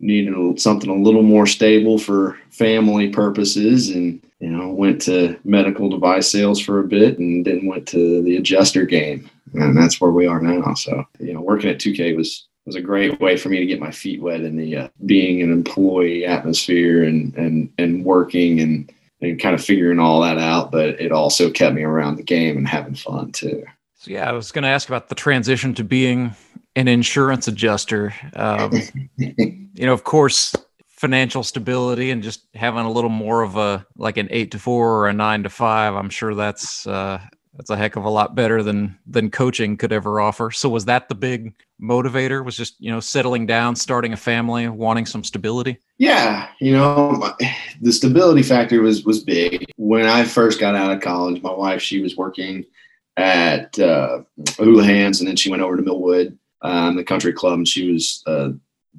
needing 0.01 0.57
something 0.57 0.91
a 0.91 0.95
little 0.95 1.23
more 1.23 1.47
stable 1.47 1.99
for 1.99 2.39
family 2.51 3.11
purposes 3.11 3.91
and 3.91 4.21
you 4.41 4.49
know 4.49 4.69
went 4.71 5.01
to 5.03 5.39
medical 5.45 5.89
device 5.89 6.31
sales 6.31 6.61
for 6.61 6.81
a 6.81 6.85
bit 6.85 7.19
and 7.19 7.45
then 7.45 7.67
went 7.67 7.87
to 7.89 8.23
the 8.23 8.37
adjuster 8.37 8.85
game. 8.85 9.29
And 9.53 9.77
that's 9.77 10.01
where 10.01 10.13
we 10.13 10.27
are 10.27 10.41
now. 10.41 10.75
So 10.75 11.05
you 11.19 11.35
know 11.35 11.41
working 11.41 11.71
at 11.71 11.79
2k 11.79 12.17
was 12.17 12.47
was 12.67 12.77
a 12.77 12.81
great 12.81 13.21
way 13.21 13.37
for 13.37 13.49
me 13.49 13.59
to 13.59 13.67
get 13.67 13.81
my 13.81 13.91
feet 13.91 14.21
wet 14.21 14.43
in 14.43 14.57
the 14.57 14.77
uh, 14.77 14.89
being 15.07 15.43
an 15.43 15.53
employee 15.53 16.25
atmosphere 16.25 17.05
and 17.05 17.35
and 17.37 17.73
and 17.79 18.05
working 18.05 18.61
and 18.61 18.93
and 19.23 19.41
kind 19.41 19.55
of 19.55 19.65
figuring 19.65 19.99
all 19.99 20.21
that 20.23 20.39
out. 20.39 20.71
But 20.71 21.01
it 21.01 21.13
also 21.13 21.51
kept 21.51 21.75
me 21.75 21.83
around 21.83 22.17
the 22.17 22.23
game 22.23 22.57
and 22.57 22.69
having 22.69 22.95
fun 22.95 23.33
too. 23.33 23.65
So 23.97 24.11
yeah, 24.11 24.29
I 24.29 24.33
was 24.33 24.51
going 24.51 24.63
to 24.63 24.69
ask 24.69 24.89
about 24.89 25.11
the 25.11 25.15
transition 25.15 25.75
to 25.75 25.85
being 25.85 26.35
an 26.77 26.89
insurance 26.89 27.49
adjuster. 27.49 28.15
Um, 28.35 28.73
you 29.17 29.87
know, 29.87 29.93
of 29.93 30.05
course, 30.05 30.55
financial 30.89 31.43
stability 31.43 32.11
and 32.11 32.23
just 32.23 32.47
having 32.55 32.85
a 32.85 32.91
little 32.91 33.11
more 33.11 33.43
of 33.43 33.57
a 33.57 33.87
like 33.97 34.17
an 34.17 34.29
eight 34.31 34.51
to 34.51 34.59
four 34.59 34.99
or 34.99 35.09
a 35.09 35.13
nine 35.13 35.43
to 35.43 35.49
five. 35.49 35.95
I'm 35.95 36.11
sure 36.11 36.35
that's 36.35 36.87
uh, 36.87 37.21
that's 37.55 37.71
a 37.71 37.77
heck 37.77 37.97
of 37.97 38.05
a 38.05 38.11
lot 38.11 38.35
better 38.35 38.63
than 38.63 38.99
than 39.07 39.31
coaching 39.31 39.77
could 39.77 39.93
ever 39.93 40.21
offer. 40.21 40.51
So 40.51 40.69
was 40.69 40.85
that 40.85 41.09
the 41.09 41.15
big 41.15 41.55
motivator? 41.83 42.45
Was 42.45 42.57
just 42.57 42.77
you 42.81 42.91
know 42.91 43.01
settling 43.01 43.47
down, 43.47 43.77
starting 43.77 44.13
a 44.13 44.17
family, 44.17 44.69
wanting 44.69 45.07
some 45.07 45.25
stability? 45.25 45.79
Yeah, 45.99 46.49
you 46.61 46.73
know, 46.73 47.35
the 47.81 47.93
stability 47.93 48.43
factor 48.43 48.83
was 48.83 49.05
was 49.05 49.25
big. 49.25 49.67
When 49.77 50.07
I 50.07 50.25
first 50.25 50.61
got 50.61 50.75
out 50.75 50.93
of 50.93 51.01
college, 51.01 51.43
my 51.43 51.53
wife 51.53 51.83
she 51.83 52.01
was 52.01 52.17
working 52.17 52.65
at 53.17 53.79
uh, 53.79 54.23
Houlihan's, 54.59 55.21
and 55.21 55.29
then 55.29 55.37
she 55.37 55.51
went 55.51 55.63
over 55.63 55.77
to 55.77 55.83
Millwood, 55.83 56.39
um, 56.63 56.97
the 56.97 57.05
country 57.05 57.33
club, 57.33 57.55
and 57.55 57.69
she 57.69 57.93
was 57.93 58.23
uh, 58.27 58.51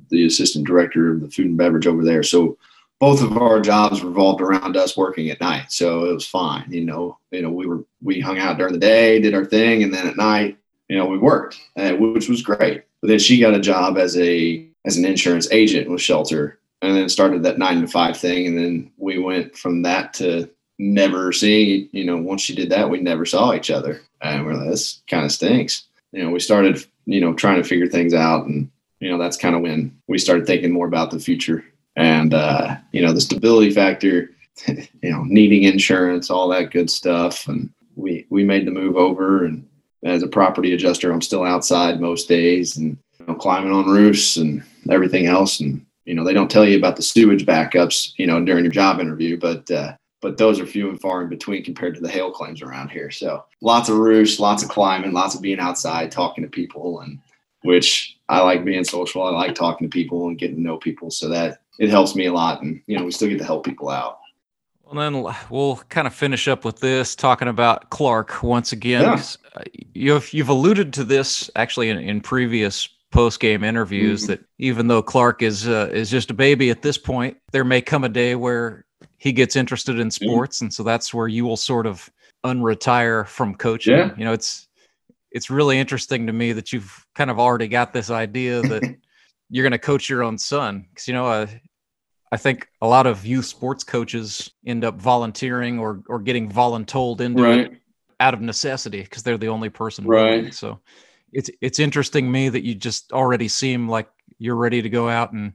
the 0.09 0.25
assistant 0.25 0.65
director 0.65 1.11
of 1.11 1.21
the 1.21 1.29
food 1.29 1.47
and 1.47 1.57
beverage 1.57 1.87
over 1.87 2.03
there. 2.03 2.23
So 2.23 2.57
both 2.99 3.21
of 3.23 3.37
our 3.37 3.59
jobs 3.59 4.03
revolved 4.03 4.41
around 4.41 4.77
us 4.77 4.95
working 4.95 5.29
at 5.29 5.41
night, 5.41 5.71
so 5.71 6.05
it 6.05 6.13
was 6.13 6.27
fine. 6.27 6.65
You 6.69 6.85
know, 6.85 7.17
you 7.31 7.41
know, 7.41 7.49
we 7.49 7.65
were 7.65 7.83
we 8.01 8.19
hung 8.19 8.37
out 8.37 8.57
during 8.57 8.73
the 8.73 8.79
day, 8.79 9.19
did 9.19 9.33
our 9.33 9.45
thing, 9.45 9.83
and 9.83 9.93
then 9.93 10.07
at 10.07 10.17
night, 10.17 10.57
you 10.87 10.97
know, 10.97 11.05
we 11.05 11.17
worked, 11.17 11.59
uh, 11.77 11.93
which 11.93 12.29
was 12.29 12.43
great. 12.43 12.83
But 13.01 13.07
then 13.07 13.19
she 13.19 13.39
got 13.39 13.55
a 13.55 13.59
job 13.59 13.97
as 13.97 14.17
a 14.17 14.67
as 14.85 14.97
an 14.97 15.05
insurance 15.05 15.51
agent 15.51 15.89
with 15.89 16.01
Shelter, 16.01 16.59
and 16.81 16.95
then 16.95 17.09
started 17.09 17.43
that 17.43 17.57
nine 17.57 17.81
to 17.81 17.87
five 17.87 18.17
thing, 18.17 18.45
and 18.47 18.57
then 18.57 18.91
we 18.97 19.17
went 19.17 19.57
from 19.57 19.81
that 19.81 20.13
to 20.15 20.49
never 20.77 21.31
seeing. 21.31 21.89
You 21.91 22.05
know, 22.05 22.17
once 22.17 22.41
she 22.41 22.55
did 22.55 22.69
that, 22.69 22.89
we 22.89 22.99
never 22.99 23.25
saw 23.25 23.53
each 23.53 23.71
other, 23.71 24.01
and 24.21 24.45
we're 24.45 24.53
like, 24.53 24.69
this 24.69 25.01
kind 25.09 25.25
of 25.25 25.31
stinks. 25.31 25.85
You 26.11 26.23
know, 26.23 26.29
we 26.29 26.39
started, 26.39 26.85
you 27.05 27.21
know, 27.21 27.33
trying 27.33 27.61
to 27.61 27.67
figure 27.67 27.87
things 27.87 28.13
out, 28.13 28.45
and 28.45 28.69
you 28.99 29.09
know, 29.09 29.17
that's 29.17 29.37
kind 29.37 29.55
of 29.55 29.61
when 29.61 29.97
we 30.07 30.17
started 30.17 30.45
thinking 30.45 30.71
more 30.71 30.87
about 30.87 31.11
the 31.11 31.19
future 31.19 31.63
and 31.95 32.33
uh, 32.33 32.75
you 32.91 33.01
know 33.01 33.13
the 33.13 33.21
stability 33.21 33.71
factor 33.71 34.29
you 34.67 35.11
know 35.11 35.23
needing 35.23 35.63
insurance 35.63 36.29
all 36.29 36.47
that 36.49 36.71
good 36.71 36.89
stuff. 36.89 37.47
And 37.47 37.69
we 37.95 38.25
we 38.29 38.43
made 38.43 38.65
the 38.65 38.71
move 38.71 38.95
over 38.95 39.45
and 39.45 39.67
as 40.03 40.23
a 40.23 40.27
property 40.27 40.73
adjuster 40.73 41.11
i'm 41.11 41.21
still 41.21 41.43
outside 41.43 42.01
most 42.01 42.27
days 42.27 42.77
and 42.77 42.97
you 43.19 43.25
know, 43.27 43.35
climbing 43.35 43.71
on 43.71 43.85
roofs 43.85 44.37
and 44.37 44.63
everything 44.89 45.27
else. 45.27 45.59
And 45.59 45.85
you 46.05 46.15
know 46.15 46.23
they 46.23 46.33
don't 46.33 46.49
tell 46.49 46.65
you 46.65 46.77
about 46.77 46.95
the 46.95 47.03
sewage 47.03 47.45
backups 47.45 48.13
you 48.17 48.25
know 48.27 48.43
during 48.43 48.63
your 48.63 48.71
job 48.71 48.99
interview 48.99 49.37
but 49.37 49.69
uh, 49.69 49.93
but 50.21 50.37
those 50.37 50.59
are 50.59 50.65
few 50.65 50.89
and 50.89 51.01
far 51.01 51.21
in 51.23 51.29
between 51.29 51.63
compared 51.63 51.95
to 51.95 52.01
the 52.01 52.09
hail 52.09 52.31
claims 52.31 52.61
around 52.61 52.89
here. 52.89 53.09
So 53.11 53.43
lots 53.61 53.89
of 53.89 53.97
roofs 53.97 54.39
lots 54.39 54.63
of 54.63 54.69
climbing 54.69 55.13
lots 55.13 55.35
of 55.35 55.41
being 55.41 55.59
outside 55.59 56.11
talking 56.11 56.43
to 56.43 56.49
people 56.49 57.01
and 57.01 57.19
which 57.63 58.17
i 58.29 58.39
like 58.39 58.65
being 58.65 58.83
social. 58.83 59.23
I 59.23 59.29
like 59.31 59.53
talking 59.55 59.87
to 59.89 59.93
people 59.93 60.27
and 60.27 60.37
getting 60.37 60.55
to 60.57 60.61
know 60.61 60.77
people. 60.77 61.11
So 61.11 61.29
that 61.29 61.61
it 61.79 61.89
helps 61.89 62.15
me 62.15 62.25
a 62.27 62.33
lot 62.33 62.61
and 62.61 62.81
you 62.87 62.97
know 62.97 63.03
we 63.05 63.11
still 63.11 63.29
get 63.29 63.39
to 63.39 63.45
help 63.45 63.65
people 63.65 63.89
out. 63.89 64.19
Well 64.83 64.95
then 64.95 65.33
we'll 65.49 65.77
kind 65.89 66.05
of 66.07 66.13
finish 66.13 66.47
up 66.47 66.65
with 66.65 66.79
this 66.79 67.15
talking 67.15 67.47
about 67.47 67.89
clark 67.89 68.43
once 68.43 68.71
again. 68.71 69.01
Yeah. 69.03 69.63
You've 69.93 70.33
you've 70.33 70.49
alluded 70.49 70.93
to 70.93 71.03
this 71.03 71.49
actually 71.55 71.89
in, 71.89 71.97
in 71.97 72.21
previous 72.21 72.87
post-game 73.11 73.63
interviews 73.63 74.23
Mhm. 74.23 74.27
that 74.27 74.39
even 74.57 74.87
though 74.87 75.01
clark 75.01 75.41
is 75.41 75.67
uh, 75.67 75.89
is 75.91 76.09
just 76.09 76.31
a 76.31 76.33
baby 76.33 76.69
at 76.69 76.81
this 76.81 76.97
point 76.97 77.35
there 77.51 77.65
may 77.65 77.81
come 77.81 78.05
a 78.05 78.09
day 78.09 78.35
where 78.35 78.85
he 79.21 79.31
gets 79.31 79.55
interested 79.55 79.99
in 79.99 80.09
sports 80.09 80.61
and 80.61 80.73
so 80.73 80.81
that's 80.81 81.13
where 81.13 81.27
you 81.27 81.45
will 81.45 81.55
sort 81.55 81.85
of 81.85 82.09
unretire 82.43 83.27
from 83.27 83.53
coaching. 83.53 83.95
Yeah. 83.95 84.09
you 84.17 84.25
know 84.25 84.33
it's 84.33 84.67
it's 85.31 85.51
really 85.51 85.77
interesting 85.77 86.25
to 86.25 86.33
me 86.33 86.53
that 86.53 86.73
you've 86.73 87.05
kind 87.13 87.29
of 87.29 87.39
already 87.39 87.67
got 87.67 87.93
this 87.93 88.09
idea 88.09 88.61
that 88.63 88.83
you're 89.51 89.63
going 89.63 89.71
to 89.71 89.77
coach 89.77 90.09
your 90.09 90.23
own 90.23 90.39
son. 90.39 90.87
Because 90.89 91.07
you 91.07 91.13
know 91.13 91.27
uh, 91.27 91.45
I 92.31 92.37
think 92.37 92.67
a 92.81 92.87
lot 92.87 93.05
of 93.05 93.23
youth 93.23 93.45
sports 93.45 93.83
coaches 93.83 94.49
end 94.65 94.83
up 94.83 94.99
volunteering 94.99 95.77
or 95.77 96.01
or 96.09 96.17
getting 96.17 96.49
voluntold 96.49 97.21
into 97.21 97.43
it 97.43 97.73
out 98.19 98.33
of 98.33 98.41
necessity 98.41 99.01
because 99.03 99.21
they're 99.21 99.37
the 99.37 99.49
only 99.49 99.69
person 99.69 100.03
Right. 100.05 100.51
So 100.51 100.79
it's 101.31 101.51
it's 101.61 101.77
interesting 101.77 102.25
to 102.25 102.31
me 102.31 102.49
that 102.49 102.65
you 102.65 102.73
just 102.73 103.13
already 103.13 103.47
seem 103.47 103.87
like 103.87 104.09
you're 104.39 104.55
ready 104.55 104.81
to 104.81 104.89
go 104.89 105.07
out 105.07 105.31
and 105.31 105.53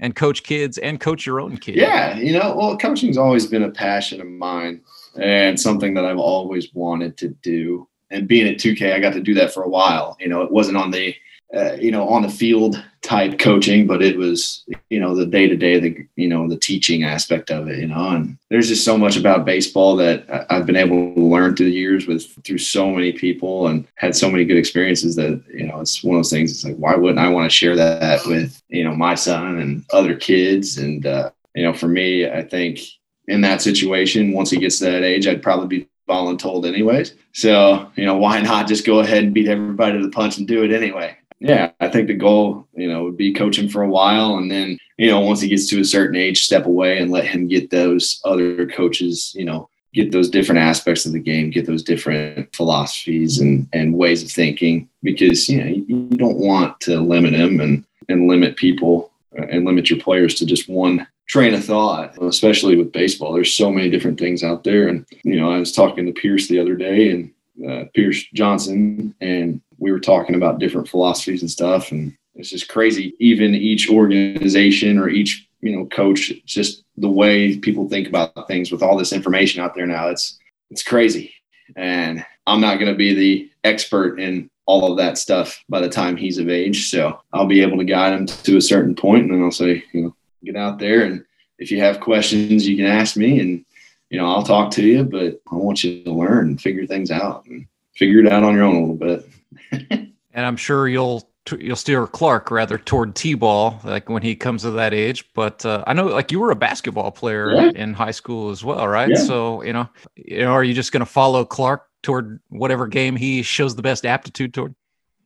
and 0.00 0.14
coach 0.14 0.42
kids 0.42 0.78
and 0.78 1.00
coach 1.00 1.24
your 1.24 1.40
own 1.40 1.56
kids. 1.56 1.78
Yeah, 1.78 2.16
you 2.16 2.32
know, 2.32 2.54
well, 2.56 2.76
coaching's 2.76 3.16
always 3.16 3.46
been 3.46 3.62
a 3.62 3.70
passion 3.70 4.20
of 4.20 4.26
mine 4.26 4.80
and 5.20 5.58
something 5.58 5.94
that 5.94 6.04
I've 6.04 6.18
always 6.18 6.72
wanted 6.74 7.16
to 7.18 7.28
do. 7.28 7.88
And 8.10 8.28
being 8.28 8.46
at 8.46 8.58
2K, 8.58 8.92
I 8.92 9.00
got 9.00 9.12
to 9.14 9.20
do 9.20 9.34
that 9.34 9.52
for 9.52 9.62
a 9.62 9.68
while. 9.68 10.16
You 10.20 10.28
know, 10.28 10.42
it 10.42 10.50
wasn't 10.50 10.76
on 10.76 10.90
the, 10.90 11.14
uh, 11.54 11.74
you 11.74 11.90
know, 11.90 12.08
on 12.08 12.22
the 12.22 12.28
field 12.28 12.82
type 13.02 13.38
coaching, 13.38 13.86
but 13.86 14.02
it 14.02 14.16
was, 14.16 14.64
you 14.88 14.98
know, 14.98 15.14
the 15.14 15.26
day 15.26 15.46
to 15.46 15.56
day, 15.56 15.78
the, 15.78 16.06
you 16.16 16.26
know, 16.26 16.48
the 16.48 16.56
teaching 16.56 17.04
aspect 17.04 17.50
of 17.50 17.68
it, 17.68 17.78
you 17.78 17.86
know, 17.86 18.08
and 18.10 18.38
there's 18.50 18.68
just 18.68 18.84
so 18.84 18.96
much 18.96 19.16
about 19.16 19.44
baseball 19.44 19.94
that 19.96 20.24
I've 20.50 20.66
been 20.66 20.76
able 20.76 21.14
to 21.14 21.20
learn 21.20 21.54
through 21.54 21.66
the 21.66 21.72
years 21.72 22.06
with 22.06 22.26
through 22.44 22.58
so 22.58 22.90
many 22.90 23.12
people 23.12 23.66
and 23.66 23.86
had 23.96 24.16
so 24.16 24.30
many 24.30 24.44
good 24.44 24.56
experiences 24.56 25.16
that, 25.16 25.42
you 25.52 25.66
know, 25.66 25.80
it's 25.80 26.02
one 26.02 26.16
of 26.16 26.20
those 26.20 26.30
things. 26.30 26.50
It's 26.50 26.64
like, 26.64 26.76
why 26.76 26.96
wouldn't 26.96 27.18
I 27.18 27.28
want 27.28 27.50
to 27.50 27.54
share 27.54 27.76
that 27.76 28.26
with, 28.26 28.60
you 28.68 28.84
know, 28.84 28.94
my 28.94 29.14
son 29.14 29.60
and 29.60 29.84
other 29.92 30.16
kids? 30.16 30.78
And, 30.78 31.06
uh, 31.06 31.30
you 31.54 31.62
know, 31.62 31.74
for 31.74 31.88
me, 31.88 32.28
I 32.28 32.42
think 32.42 32.80
in 33.28 33.42
that 33.42 33.62
situation, 33.62 34.32
once 34.32 34.50
he 34.50 34.58
gets 34.58 34.78
to 34.78 34.84
that 34.86 35.04
age, 35.04 35.26
I'd 35.26 35.42
probably 35.42 35.78
be 35.78 35.88
voluntold 36.08 36.66
anyways. 36.66 37.14
So, 37.32 37.90
you 37.96 38.04
know, 38.04 38.16
why 38.16 38.40
not 38.40 38.68
just 38.68 38.86
go 38.86 39.00
ahead 39.00 39.24
and 39.24 39.34
beat 39.34 39.48
everybody 39.48 39.98
to 39.98 40.04
the 40.04 40.10
punch 40.10 40.38
and 40.38 40.46
do 40.48 40.62
it 40.62 40.72
anyway? 40.72 41.16
Yeah, 41.44 41.72
I 41.78 41.90
think 41.90 42.08
the 42.08 42.14
goal, 42.14 42.66
you 42.72 42.88
know, 42.88 43.04
would 43.04 43.18
be 43.18 43.34
coach 43.34 43.58
him 43.58 43.68
for 43.68 43.82
a 43.82 43.88
while 43.88 44.36
and 44.36 44.50
then, 44.50 44.78
you 44.96 45.10
know, 45.10 45.20
once 45.20 45.42
he 45.42 45.48
gets 45.48 45.68
to 45.68 45.80
a 45.80 45.84
certain 45.84 46.16
age, 46.16 46.42
step 46.42 46.64
away 46.64 46.96
and 46.96 47.10
let 47.10 47.26
him 47.26 47.48
get 47.48 47.68
those 47.68 48.18
other 48.24 48.66
coaches, 48.66 49.30
you 49.36 49.44
know, 49.44 49.68
get 49.92 50.10
those 50.10 50.30
different 50.30 50.62
aspects 50.62 51.04
of 51.04 51.12
the 51.12 51.18
game, 51.18 51.50
get 51.50 51.66
those 51.66 51.82
different 51.82 52.56
philosophies 52.56 53.40
and, 53.40 53.68
and 53.74 53.92
ways 53.92 54.22
of 54.22 54.30
thinking 54.30 54.88
because, 55.02 55.46
you 55.46 55.62
know, 55.62 55.70
you, 55.70 56.08
don't 56.16 56.38
want 56.38 56.80
to 56.80 56.98
limit 56.98 57.34
him 57.34 57.60
and, 57.60 57.84
and 58.08 58.26
limit 58.26 58.56
people 58.56 59.12
and 59.36 59.66
limit 59.66 59.90
your 59.90 60.00
players 60.00 60.36
to 60.36 60.46
just 60.46 60.66
one 60.66 61.06
train 61.28 61.52
of 61.52 61.62
thought, 61.62 62.16
especially 62.22 62.74
with 62.74 62.90
baseball. 62.90 63.34
There's 63.34 63.52
so 63.52 63.70
many 63.70 63.90
different 63.90 64.18
things 64.18 64.42
out 64.42 64.64
there. 64.64 64.88
And, 64.88 65.04
you 65.24 65.38
know, 65.38 65.52
I 65.52 65.58
was 65.58 65.72
talking 65.72 66.06
to 66.06 66.12
Pierce 66.12 66.48
the 66.48 66.58
other 66.58 66.74
day 66.74 67.10
and 67.10 67.30
uh, 67.68 67.84
Pierce 67.94 68.24
Johnson, 68.32 69.14
and 69.20 69.60
we 69.84 69.92
were 69.92 70.00
talking 70.00 70.34
about 70.34 70.58
different 70.58 70.88
philosophies 70.88 71.42
and 71.42 71.50
stuff. 71.50 71.92
And 71.92 72.16
it's 72.34 72.48
just 72.48 72.68
crazy. 72.68 73.14
Even 73.20 73.54
each 73.54 73.90
organization 73.90 74.98
or 74.98 75.10
each, 75.10 75.46
you 75.60 75.76
know, 75.76 75.84
coach, 75.86 76.32
just 76.46 76.84
the 76.96 77.10
way 77.10 77.58
people 77.58 77.86
think 77.86 78.08
about 78.08 78.48
things 78.48 78.72
with 78.72 78.82
all 78.82 78.96
this 78.96 79.12
information 79.12 79.62
out 79.62 79.74
there 79.74 79.86
now, 79.86 80.08
it's, 80.08 80.38
it's 80.70 80.82
crazy. 80.82 81.34
And 81.76 82.24
I'm 82.46 82.62
not 82.62 82.78
going 82.78 82.90
to 82.90 82.96
be 82.96 83.12
the 83.12 83.50
expert 83.62 84.18
in 84.18 84.48
all 84.64 84.90
of 84.90 84.96
that 84.96 85.18
stuff 85.18 85.62
by 85.68 85.80
the 85.80 85.88
time 85.90 86.16
he's 86.16 86.38
of 86.38 86.48
age. 86.48 86.88
So 86.88 87.20
I'll 87.34 87.44
be 87.44 87.60
able 87.60 87.76
to 87.76 87.84
guide 87.84 88.14
him 88.14 88.24
to 88.24 88.56
a 88.56 88.62
certain 88.62 88.94
point, 88.94 89.24
and 89.24 89.34
then 89.34 89.42
I'll 89.42 89.50
say, 89.50 89.84
you 89.92 90.02
know, 90.02 90.16
get 90.42 90.56
out 90.56 90.78
there 90.78 91.02
and 91.02 91.22
if 91.58 91.70
you 91.70 91.80
have 91.80 92.00
questions, 92.00 92.66
you 92.66 92.76
can 92.76 92.86
ask 92.86 93.16
me, 93.16 93.38
and 93.40 93.64
you 94.10 94.18
know, 94.18 94.26
I'll 94.26 94.42
talk 94.42 94.70
to 94.72 94.82
you. 94.82 95.04
But 95.04 95.40
I 95.50 95.54
want 95.54 95.84
you 95.84 96.02
to 96.04 96.12
learn 96.12 96.48
and 96.48 96.60
figure 96.60 96.86
things 96.86 97.10
out 97.10 97.46
and 97.46 97.66
figure 97.96 98.20
it 98.20 98.32
out 98.32 98.42
on 98.42 98.54
your 98.54 98.64
own 98.64 98.76
a 98.76 98.80
little 98.80 98.96
bit. 98.96 99.28
And 100.36 100.44
I'm 100.44 100.56
sure 100.56 100.88
you'll 100.88 101.30
you'll 101.60 101.76
steer 101.76 102.06
Clark 102.08 102.50
rather 102.50 102.76
toward 102.76 103.14
T-ball 103.14 103.78
like 103.84 104.08
when 104.08 104.22
he 104.22 104.34
comes 104.34 104.62
to 104.62 104.72
that 104.72 104.92
age. 104.92 105.24
But 105.34 105.64
uh, 105.64 105.84
I 105.86 105.92
know 105.92 106.06
like 106.06 106.32
you 106.32 106.40
were 106.40 106.50
a 106.50 106.56
basketball 106.56 107.12
player 107.12 107.52
Yeah. 107.54 107.70
in 107.76 107.94
high 107.94 108.10
school 108.10 108.50
as 108.50 108.64
well, 108.64 108.88
right? 108.88 109.10
Yeah. 109.10 109.16
So 109.16 109.62
you 109.62 109.72
know, 109.72 109.88
you 110.16 110.38
know, 110.40 110.50
are 110.52 110.64
you 110.64 110.74
just 110.74 110.90
going 110.90 111.02
to 111.02 111.06
follow 111.06 111.44
Clark 111.44 111.86
toward 112.02 112.40
whatever 112.48 112.88
game 112.88 113.14
he 113.14 113.42
shows 113.42 113.76
the 113.76 113.82
best 113.82 114.04
aptitude 114.04 114.54
toward? 114.54 114.74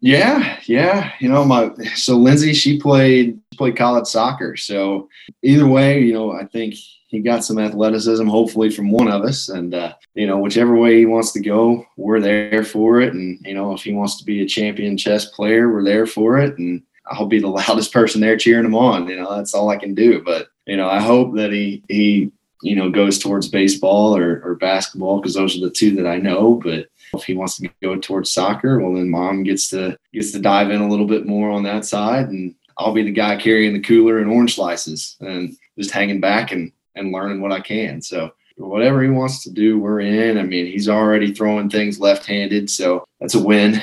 Yeah, 0.01 0.61
yeah. 0.67 1.13
You 1.19 1.29
know, 1.29 1.45
my 1.45 1.75
so 1.95 2.17
Lindsay, 2.17 2.55
she 2.55 2.79
played 2.79 3.41
played 3.57 3.77
college 3.77 4.07
soccer. 4.07 4.57
So 4.57 5.09
either 5.43 5.67
way, 5.67 6.01
you 6.01 6.13
know, 6.13 6.33
I 6.33 6.45
think 6.45 6.75
he 7.09 7.21
got 7.21 7.45
some 7.45 7.59
athleticism, 7.59 8.27
hopefully 8.27 8.71
from 8.71 8.91
one 8.91 9.09
of 9.09 9.23
us. 9.23 9.49
And 9.49 9.75
uh, 9.75 9.95
you 10.15 10.27
know, 10.27 10.39
whichever 10.39 10.77
way 10.77 10.99
he 10.99 11.07
wants 11.07 11.33
to 11.33 11.41
go, 11.41 11.85
we're 11.97 12.21
there 12.21 12.63
for 12.63 13.01
it. 13.01 13.15
And 13.15 13.39
you 13.45 13.55
know, 13.55 13.73
if 13.73 13.83
he 13.83 13.93
wants 13.93 14.19
to 14.19 14.25
be 14.25 14.43
a 14.43 14.47
champion 14.47 14.97
chess 14.97 15.25
player, 15.25 15.73
we're 15.73 15.85
there 15.85 16.07
for 16.07 16.39
it. 16.39 16.59
And 16.59 16.83
I'll 17.11 17.27
be 17.27 17.41
the 17.41 17.49
loudest 17.49 17.93
person 17.93 18.21
there 18.21 18.37
cheering 18.37 18.67
him 18.67 18.75
on. 18.75 19.09
You 19.09 19.17
know, 19.17 19.35
that's 19.35 19.55
all 19.55 19.71
I 19.71 19.77
can 19.77 19.95
do. 19.95 20.23
But 20.23 20.49
you 20.67 20.77
know, 20.77 20.89
I 20.89 21.01
hope 21.01 21.35
that 21.35 21.51
he 21.51 21.83
he 21.89 22.31
you 22.63 22.77
know 22.77 22.91
goes 22.91 23.19
towards 23.19 23.49
baseball 23.49 24.17
or, 24.17 24.43
or 24.45 24.55
basketball 24.55 25.21
because 25.21 25.35
those 25.35 25.57
are 25.57 25.61
the 25.61 25.71
two 25.71 25.97
that 25.97 26.07
I 26.07 26.19
know. 26.19 26.55
But 26.55 26.89
if 27.13 27.25
he 27.25 27.35
wants 27.35 27.59
to 27.59 27.69
go 27.83 27.97
towards 27.97 28.31
soccer, 28.31 28.79
well 28.81 28.95
then 28.95 29.09
mom 29.09 29.43
gets 29.43 29.69
to 29.71 29.97
gets 30.13 30.33
to 30.33 30.39
dive 30.39 30.71
in 30.71 30.81
a 30.81 30.89
little 30.89 31.07
bit 31.07 31.27
more 31.27 31.51
on 31.51 31.63
that 31.65 31.85
side, 31.85 32.29
and 32.29 32.55
I'll 32.77 32.93
be 32.93 33.03
the 33.03 33.11
guy 33.11 33.37
carrying 33.37 33.73
the 33.73 33.81
cooler 33.81 34.19
and 34.19 34.31
orange 34.31 34.55
slices 34.55 35.17
and 35.21 35.57
just 35.79 35.91
hanging 35.91 36.21
back 36.21 36.53
and 36.53 36.73
and 36.95 37.13
learning 37.13 37.41
what 37.41 37.53
I 37.53 37.61
can. 37.61 38.03
So 38.03 38.33
whatever 38.57 39.03
he 39.03 39.09
wants 39.09 39.43
to 39.45 39.51
do, 39.51 39.79
we're 39.79 40.01
in. 40.01 40.39
I 40.39 40.43
mean, 40.43 40.67
he's 40.67 40.89
already 40.89 41.33
throwing 41.33 41.71
things 41.71 42.01
left-handed, 42.01 42.69
so 42.69 43.05
that's 43.21 43.35
a 43.35 43.43
win. 43.43 43.81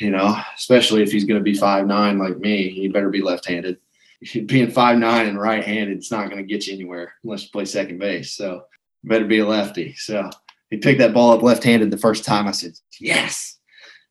You 0.00 0.10
know, 0.10 0.36
especially 0.56 1.02
if 1.02 1.12
he's 1.12 1.24
going 1.24 1.38
to 1.38 1.44
be 1.44 1.54
five 1.54 1.86
nine 1.86 2.18
like 2.18 2.38
me, 2.38 2.68
he 2.68 2.88
better 2.88 3.10
be 3.10 3.22
left-handed. 3.22 3.78
Being 4.46 4.70
five 4.70 4.98
nine 4.98 5.26
and 5.26 5.38
right-handed, 5.38 5.96
it's 5.96 6.10
not 6.10 6.30
going 6.30 6.42
to 6.42 6.48
get 6.52 6.66
you 6.66 6.74
anywhere 6.74 7.14
unless 7.22 7.44
you 7.44 7.50
play 7.50 7.64
second 7.64 7.98
base. 7.98 8.32
So 8.32 8.64
better 9.04 9.26
be 9.26 9.38
a 9.38 9.46
lefty. 9.46 9.94
So 9.94 10.30
he 10.70 10.76
picked 10.78 10.98
that 10.98 11.14
ball 11.14 11.32
up 11.32 11.42
left-handed 11.42 11.90
the 11.90 11.98
first 11.98 12.24
time. 12.24 12.46
I 12.46 12.52
said, 12.52 12.72
"Yes, 13.00 13.58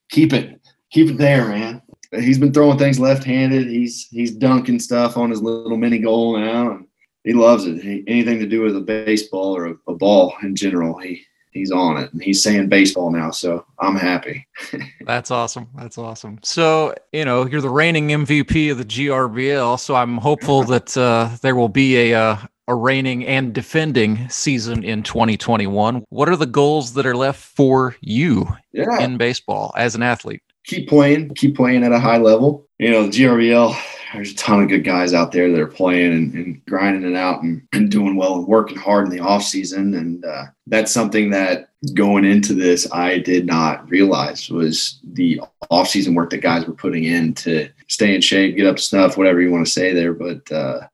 keep 0.09 0.33
it, 0.33 0.59
keep 0.91 1.09
it 1.09 1.17
there, 1.17 1.47
man." 1.47 1.81
He's 2.11 2.37
been 2.37 2.53
throwing 2.53 2.77
things 2.77 2.99
left-handed. 2.99 3.67
He's 3.67 4.07
he's 4.09 4.31
dunking 4.31 4.79
stuff 4.79 5.17
on 5.17 5.29
his 5.29 5.41
little 5.41 5.77
mini 5.77 5.99
goal 5.99 6.37
now, 6.37 6.71
and 6.71 6.87
he 7.23 7.33
loves 7.33 7.65
it. 7.65 7.81
He, 7.81 8.03
anything 8.07 8.39
to 8.39 8.45
do 8.45 8.61
with 8.61 8.75
a 8.75 8.81
baseball 8.81 9.55
or 9.55 9.65
a, 9.67 9.75
a 9.87 9.95
ball 9.95 10.33
in 10.43 10.55
general, 10.55 10.97
he 10.99 11.25
he's 11.53 11.71
on 11.71 11.97
it 11.97 12.11
and 12.11 12.21
he's 12.21 12.43
saying 12.43 12.67
baseball 12.67 13.11
now. 13.11 13.31
So 13.31 13.65
I'm 13.79 13.95
happy. 13.95 14.45
That's 15.01 15.31
awesome. 15.31 15.69
That's 15.75 15.97
awesome. 15.97 16.39
So, 16.43 16.95
you 17.11 17.25
know, 17.25 17.45
you're 17.45 17.61
the 17.61 17.69
reigning 17.69 18.09
MVP 18.09 18.71
of 18.71 18.77
the 18.79 18.85
GRBL. 18.85 19.79
So 19.79 19.95
I'm 19.95 20.17
hopeful 20.17 20.63
that 20.65 20.97
uh, 20.97 21.29
there 21.41 21.55
will 21.55 21.69
be 21.69 22.11
a, 22.11 22.49
a 22.67 22.75
reigning 22.75 23.25
and 23.25 23.53
defending 23.53 24.27
season 24.29 24.83
in 24.83 25.03
2021. 25.03 26.03
What 26.09 26.29
are 26.29 26.35
the 26.35 26.45
goals 26.45 26.93
that 26.93 27.05
are 27.05 27.15
left 27.15 27.39
for 27.39 27.95
you 28.01 28.47
Yeah. 28.71 28.99
in 29.01 29.17
baseball 29.17 29.73
as 29.77 29.95
an 29.95 30.03
athlete? 30.03 30.41
keep 30.65 30.87
playing, 30.87 31.27
keep 31.35 31.57
playing 31.57 31.83
at 31.83 31.91
a 31.91 31.99
high 31.99 32.17
level. 32.17 32.65
You 32.79 32.89
know, 32.89 33.03
the 33.03 33.09
GRBL, 33.11 33.75
there's 34.13 34.31
a 34.31 34.35
ton 34.35 34.63
of 34.63 34.69
good 34.69 34.85
guys 34.85 35.13
out 35.13 35.33
there 35.33 35.51
that 35.51 35.59
are 35.59 35.67
playing 35.67 36.13
and, 36.13 36.33
and 36.33 36.65
grinding 36.65 37.11
it 37.11 37.17
out 37.17 37.43
and, 37.43 37.61
and 37.73 37.91
doing 37.91 38.15
well 38.15 38.35
and 38.37 38.47
working 38.47 38.77
hard 38.77 39.03
in 39.05 39.11
the 39.11 39.19
off 39.19 39.43
season. 39.43 39.93
And 39.93 40.23
uh, 40.23 40.45
that's 40.67 40.89
something 40.93 41.31
that 41.31 41.67
going 41.95 42.23
into 42.23 42.53
this, 42.53 42.89
I 42.93 43.17
did 43.19 43.45
not 43.45 43.89
realize 43.89 44.49
was 44.49 45.01
the 45.03 45.41
off 45.69 45.89
season 45.89 46.15
work 46.15 46.29
that 46.29 46.37
guys 46.37 46.65
were 46.65 46.73
putting 46.73 47.03
in 47.03 47.33
to 47.33 47.67
stay 47.89 48.15
in 48.15 48.21
shape, 48.21 48.55
get 48.55 48.65
up 48.65 48.77
to 48.77 48.81
snuff, 48.81 49.17
whatever 49.17 49.41
you 49.41 49.51
want 49.51 49.65
to 49.65 49.71
say 49.71 49.91
there. 49.91 50.13
But 50.13 50.49
uh, 50.49 50.87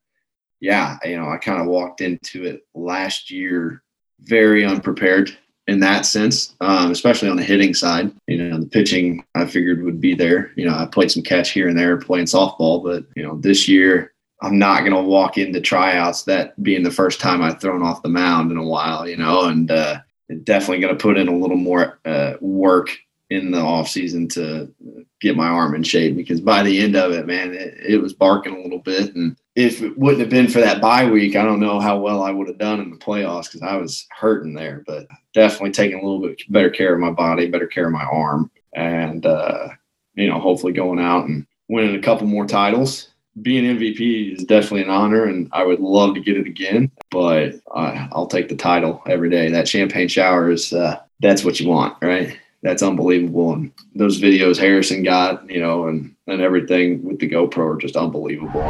yeah, 0.59 0.97
you 1.03 1.17
know, 1.17 1.29
I 1.29 1.37
kind 1.37 1.61
of 1.61 1.67
walked 1.67 2.01
into 2.01 2.45
it 2.45 2.65
last 2.73 3.31
year 3.31 3.83
very 4.21 4.65
unprepared 4.65 5.37
in 5.67 5.79
that 5.79 6.05
sense, 6.05 6.55
um, 6.61 6.91
especially 6.91 7.29
on 7.29 7.37
the 7.37 7.43
hitting 7.43 7.73
side. 7.73 8.11
You 8.27 8.43
know, 8.43 8.59
the 8.59 8.65
pitching 8.65 9.23
I 9.35 9.45
figured 9.45 9.83
would 9.83 10.01
be 10.01 10.15
there. 10.15 10.51
You 10.55 10.65
know, 10.65 10.75
I 10.75 10.85
played 10.85 11.11
some 11.11 11.23
catch 11.23 11.51
here 11.51 11.67
and 11.67 11.77
there 11.77 11.97
playing 11.97 12.25
softball, 12.25 12.83
but 12.83 13.05
you 13.15 13.23
know, 13.23 13.37
this 13.37 13.67
year 13.67 14.13
I'm 14.41 14.57
not 14.57 14.81
going 14.81 14.93
to 14.93 15.01
walk 15.01 15.37
into 15.37 15.61
tryouts 15.61 16.23
that 16.23 16.61
being 16.63 16.83
the 16.83 16.91
first 16.91 17.19
time 17.19 17.41
I've 17.41 17.61
thrown 17.61 17.83
off 17.83 18.01
the 18.01 18.09
mound 18.09 18.51
in 18.51 18.57
a 18.57 18.65
while. 18.65 19.07
You 19.07 19.17
know, 19.17 19.45
and 19.45 19.69
uh, 19.69 19.99
definitely 20.43 20.81
going 20.81 20.97
to 20.97 21.01
put 21.01 21.17
in 21.17 21.27
a 21.27 21.35
little 21.35 21.57
more 21.57 21.99
uh, 22.05 22.33
work 22.41 22.89
in 23.29 23.51
the 23.51 23.59
off 23.59 23.87
season 23.87 24.27
to 24.27 24.73
get 25.21 25.35
my 25.35 25.47
arm 25.47 25.75
in 25.75 25.83
shape 25.83 26.15
because 26.15 26.41
by 26.41 26.63
the 26.63 26.79
end 26.79 26.95
of 26.95 27.11
it, 27.11 27.27
man, 27.27 27.53
it, 27.53 27.75
it 27.77 27.97
was 28.01 28.13
barking 28.13 28.55
a 28.55 28.61
little 28.61 28.79
bit. 28.79 29.15
And 29.15 29.37
if 29.56 29.82
it 29.82 29.98
wouldn't 29.98 30.22
have 30.22 30.29
been 30.29 30.48
for 30.48 30.62
that 30.62 30.82
bye 30.82 31.10
week, 31.10 31.36
I 31.36 31.44
don't 31.44 31.60
know 31.60 31.79
how 31.79 31.98
well 32.00 32.24
I 32.24 32.32
would 32.32 32.48
have 32.48 32.58
done 32.58 32.79
in 32.79 32.91
the 32.91 32.98
playoffs 32.98 33.46
because 33.46 33.62
I 33.62 33.75
was 33.75 34.08
hurting 34.12 34.53
there. 34.53 34.84
But 34.86 35.08
definitely 35.34 35.72
taking 35.72 36.00
a 36.00 36.03
little 36.03 36.22
bit 36.22 36.41
better 36.50 36.70
care 36.70 36.94
of 36.94 37.00
my 37.00 37.12
body, 37.12 37.48
better 37.48 37.68
care 37.68 37.88
of 37.88 37.94
my 37.94 38.03
arm, 38.03 38.51
and 38.74 39.25
uh, 39.25 39.70
you 40.15 40.27
know, 40.27 40.39
hopefully 40.39 40.74
going 40.74 41.00
out 41.00 41.25
and 41.25 41.46
winning 41.68 41.96
a 41.96 42.01
couple 42.01 42.27
more 42.27 42.46
titles. 42.46 43.10
Being 43.41 43.77
MVP 43.77 44.38
is 44.38 44.44
definitely 44.44 44.84
an 44.84 44.89
honor, 44.89 45.25
and 45.25 45.50
I 45.51 45.63
would 45.63 45.79
love 45.79 46.13
to 46.15 46.20
get 46.22 46.38
it 46.38 46.48
again. 46.48 46.91
But 47.10 47.56
I'll 47.74 48.27
take 48.27 48.50
the 48.50 48.56
title 48.56 49.01
every 49.08 49.29
day. 49.29 49.50
That 49.50 49.68
champagne 49.68 50.08
shower 50.08 50.51
is 50.51 50.74
uh, 50.74 51.00
that's 51.22 51.44
what 51.44 51.60
you 51.60 51.70
want, 51.70 51.98
right? 52.01 52.38
That's 52.62 52.84
unbelievable. 52.84 53.53
And 53.53 53.72
those 53.96 54.20
videos 54.20 54.58
Harrison 54.58 55.03
got, 55.03 55.50
you 55.50 55.62
know, 55.62 55.88
and 55.88 56.15
and 56.27 56.41
everything 56.41 57.03
with 57.03 57.20
the 57.20 57.29
GoPro 57.29 57.75
are 57.75 57.77
just 57.77 57.96
unbelievable. 57.96 58.62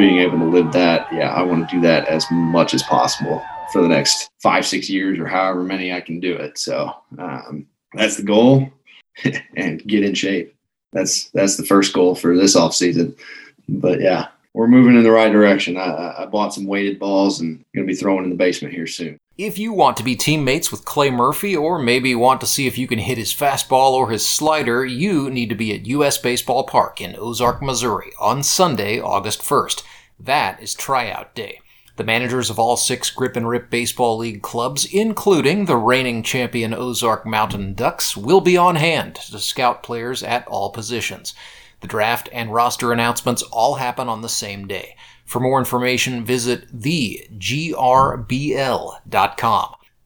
Being 0.00 0.20
able 0.20 0.38
to 0.38 0.46
live 0.46 0.72
that, 0.72 1.12
yeah, 1.12 1.30
I 1.34 1.42
want 1.42 1.68
to 1.68 1.76
do 1.76 1.82
that 1.82 2.08
as 2.08 2.24
much 2.30 2.72
as 2.72 2.82
possible 2.82 3.44
for 3.70 3.82
the 3.82 3.88
next 3.88 4.30
five, 4.42 4.66
six 4.66 4.88
years 4.88 5.18
or 5.18 5.26
however 5.26 5.62
many 5.62 5.92
I 5.92 6.00
can 6.00 6.20
do 6.20 6.34
it. 6.34 6.56
So 6.56 6.90
um, 7.18 7.66
that's 7.92 8.16
the 8.16 8.22
goal 8.22 8.72
and 9.56 9.86
get 9.86 10.02
in 10.02 10.14
shape. 10.14 10.56
That's 10.94 11.28
that's 11.30 11.56
the 11.56 11.66
first 11.66 11.92
goal 11.92 12.14
for 12.14 12.34
this 12.34 12.56
off 12.56 12.74
season. 12.74 13.14
But 13.68 14.00
yeah, 14.00 14.28
we're 14.54 14.68
moving 14.68 14.96
in 14.96 15.02
the 15.02 15.10
right 15.10 15.30
direction. 15.30 15.76
I, 15.76 16.22
I 16.22 16.26
bought 16.26 16.54
some 16.54 16.64
weighted 16.64 16.98
balls 16.98 17.40
and 17.40 17.62
going 17.74 17.86
to 17.86 17.92
be 17.92 17.94
throwing 17.94 18.24
in 18.24 18.30
the 18.30 18.36
basement 18.36 18.72
here 18.72 18.86
soon. 18.86 19.18
If 19.42 19.58
you 19.58 19.72
want 19.72 19.96
to 19.96 20.04
be 20.04 20.16
teammates 20.16 20.70
with 20.70 20.84
Clay 20.84 21.10
Murphy, 21.10 21.56
or 21.56 21.78
maybe 21.78 22.14
want 22.14 22.42
to 22.42 22.46
see 22.46 22.66
if 22.66 22.76
you 22.76 22.86
can 22.86 22.98
hit 22.98 23.16
his 23.16 23.32
fastball 23.34 23.92
or 23.92 24.10
his 24.10 24.28
slider, 24.28 24.84
you 24.84 25.30
need 25.30 25.48
to 25.48 25.54
be 25.54 25.74
at 25.74 25.86
U.S. 25.86 26.18
Baseball 26.18 26.64
Park 26.64 27.00
in 27.00 27.16
Ozark, 27.18 27.62
Missouri 27.62 28.12
on 28.20 28.42
Sunday, 28.42 29.00
August 29.00 29.40
1st. 29.40 29.82
That 30.18 30.62
is 30.62 30.74
tryout 30.74 31.34
day. 31.34 31.62
The 31.96 32.04
managers 32.04 32.50
of 32.50 32.58
all 32.58 32.76
six 32.76 33.08
Grip 33.08 33.34
and 33.34 33.48
Rip 33.48 33.70
Baseball 33.70 34.18
League 34.18 34.42
clubs, 34.42 34.84
including 34.84 35.64
the 35.64 35.78
reigning 35.78 36.22
champion 36.22 36.74
Ozark 36.74 37.24
Mountain 37.24 37.72
Ducks, 37.72 38.14
will 38.14 38.42
be 38.42 38.58
on 38.58 38.76
hand 38.76 39.14
to 39.14 39.38
scout 39.38 39.82
players 39.82 40.22
at 40.22 40.46
all 40.48 40.68
positions. 40.68 41.32
The 41.80 41.88
draft 41.88 42.28
and 42.30 42.52
roster 42.52 42.92
announcements 42.92 43.40
all 43.44 43.76
happen 43.76 44.06
on 44.06 44.20
the 44.20 44.28
same 44.28 44.68
day. 44.68 44.96
For 45.30 45.38
more 45.38 45.60
information, 45.60 46.24
visit 46.24 46.76
thegrbl.com. 46.76 47.38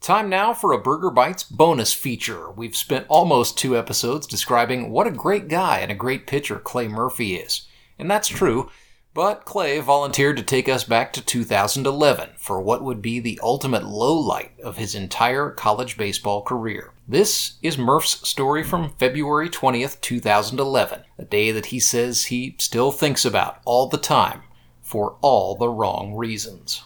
Time 0.02 0.28
now 0.28 0.52
for 0.52 0.72
a 0.72 0.78
Burger 0.78 1.10
Bites 1.10 1.42
bonus 1.42 1.94
feature. 1.94 2.50
We've 2.50 2.76
spent 2.76 3.06
almost 3.08 3.56
two 3.56 3.74
episodes 3.74 4.26
describing 4.26 4.90
what 4.90 5.06
a 5.06 5.10
great 5.10 5.48
guy 5.48 5.78
and 5.78 5.90
a 5.90 5.94
great 5.94 6.26
pitcher 6.26 6.58
Clay 6.58 6.88
Murphy 6.88 7.36
is. 7.36 7.66
And 7.98 8.10
that's 8.10 8.28
true, 8.28 8.70
but 9.14 9.46
Clay 9.46 9.80
volunteered 9.80 10.36
to 10.36 10.42
take 10.42 10.68
us 10.68 10.84
back 10.84 11.14
to 11.14 11.24
2011 11.24 12.32
for 12.36 12.60
what 12.60 12.84
would 12.84 13.00
be 13.00 13.18
the 13.18 13.40
ultimate 13.42 13.86
low 13.86 14.18
light 14.18 14.52
of 14.62 14.76
his 14.76 14.94
entire 14.94 15.48
college 15.48 15.96
baseball 15.96 16.42
career. 16.42 16.92
This 17.08 17.54
is 17.62 17.78
Murph's 17.78 18.28
story 18.28 18.62
from 18.62 18.92
February 18.98 19.48
20th, 19.48 20.02
2011, 20.02 21.04
a 21.16 21.24
day 21.24 21.50
that 21.50 21.66
he 21.66 21.80
says 21.80 22.24
he 22.24 22.56
still 22.58 22.92
thinks 22.92 23.24
about 23.24 23.62
all 23.64 23.88
the 23.88 23.96
time 23.96 24.42
for 24.84 25.16
all 25.22 25.56
the 25.56 25.68
wrong 25.68 26.14
reasons. 26.14 26.82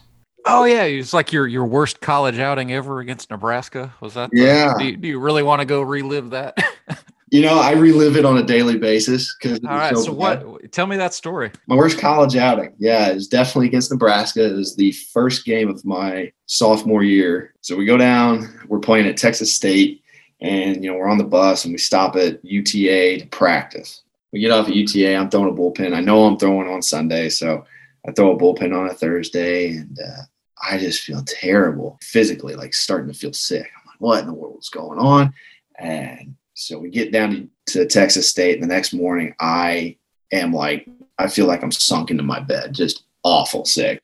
Oh 0.46 0.64
yeah, 0.64 0.84
it's 0.84 1.12
like 1.12 1.32
your 1.32 1.46
your 1.46 1.66
worst 1.66 2.00
college 2.00 2.38
outing 2.38 2.72
ever 2.72 3.00
against 3.00 3.30
Nebraska. 3.30 3.92
Was 4.00 4.14
that? 4.14 4.30
the- 4.30 4.40
Yeah. 4.40 4.74
do, 4.78 4.84
you, 4.86 4.96
do 4.96 5.08
you 5.08 5.18
really 5.18 5.42
want 5.42 5.60
to 5.60 5.66
go 5.66 5.82
relive 5.82 6.30
that? 6.30 6.56
You 7.30 7.42
know, 7.42 7.58
I 7.58 7.72
relive 7.72 8.16
it 8.16 8.24
on 8.24 8.38
a 8.38 8.42
daily 8.42 8.78
basis 8.78 9.36
because 9.36 9.60
All 9.62 9.76
right. 9.76 9.94
So 9.96 10.12
what? 10.12 10.72
Tell 10.72 10.86
me 10.86 10.96
that 10.96 11.12
story. 11.12 11.50
My 11.66 11.76
worst 11.76 11.98
college 11.98 12.36
outing, 12.36 12.72
yeah, 12.78 13.08
it 13.08 13.14
was 13.16 13.28
definitely 13.28 13.66
against 13.66 13.90
Nebraska. 13.90 14.46
It 14.50 14.54
was 14.54 14.76
the 14.76 14.92
first 14.92 15.44
game 15.44 15.68
of 15.68 15.84
my 15.84 16.32
sophomore 16.46 17.02
year. 17.02 17.52
So 17.60 17.76
we 17.76 17.84
go 17.84 17.98
down, 17.98 18.48
we're 18.68 18.78
playing 18.78 19.06
at 19.08 19.18
Texas 19.18 19.52
State, 19.52 20.02
and 20.40 20.82
you 20.82 20.90
know 20.90 20.96
we're 20.96 21.08
on 21.08 21.18
the 21.18 21.24
bus 21.24 21.66
and 21.66 21.72
we 21.74 21.78
stop 21.78 22.16
at 22.16 22.42
UTA 22.42 23.18
to 23.18 23.26
practice. 23.26 24.04
We 24.32 24.40
get 24.40 24.50
off 24.50 24.68
at 24.68 24.74
UTA. 24.74 25.14
I'm 25.14 25.28
throwing 25.28 25.50
a 25.50 25.54
bullpen. 25.54 25.94
I 25.94 26.00
know 26.00 26.24
I'm 26.24 26.38
throwing 26.38 26.68
on 26.68 26.80
Sunday, 26.80 27.28
so 27.28 27.66
I 28.08 28.12
throw 28.12 28.32
a 28.32 28.38
bullpen 28.38 28.74
on 28.74 28.88
a 28.88 28.94
Thursday, 28.94 29.76
and 29.76 29.98
uh, 30.00 30.22
I 30.62 30.78
just 30.78 31.02
feel 31.02 31.22
terrible 31.24 31.98
physically, 32.02 32.54
like 32.54 32.72
starting 32.72 33.12
to 33.12 33.18
feel 33.18 33.34
sick. 33.34 33.70
I'm 33.76 33.86
like, 33.86 34.00
what 34.00 34.20
in 34.20 34.26
the 34.26 34.32
world 34.32 34.58
is 34.60 34.70
going 34.70 34.98
on? 34.98 35.34
And 35.78 36.34
so 36.54 36.78
we 36.78 36.88
get 36.88 37.12
down 37.12 37.50
to, 37.66 37.72
to 37.72 37.86
Texas 37.86 38.28
State, 38.28 38.54
and 38.54 38.62
the 38.62 38.74
next 38.74 38.94
morning 38.94 39.34
I 39.38 39.98
am 40.32 40.54
like, 40.54 40.88
I 41.18 41.28
feel 41.28 41.46
like 41.46 41.62
I'm 41.62 41.70
sunk 41.70 42.10
into 42.10 42.22
my 42.22 42.40
bed, 42.40 42.74
just 42.74 43.04
awful 43.24 43.66
sick. 43.66 44.00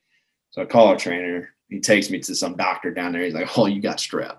So 0.50 0.60
I 0.60 0.66
call 0.66 0.88
our 0.88 0.96
trainer. 0.96 1.54
He 1.70 1.80
takes 1.80 2.10
me 2.10 2.20
to 2.20 2.34
some 2.34 2.56
doctor 2.56 2.92
down 2.92 3.12
there. 3.12 3.22
He's 3.22 3.34
like, 3.34 3.56
"Oh, 3.56 3.66
you 3.66 3.80
got 3.80 3.96
strep." 3.96 4.36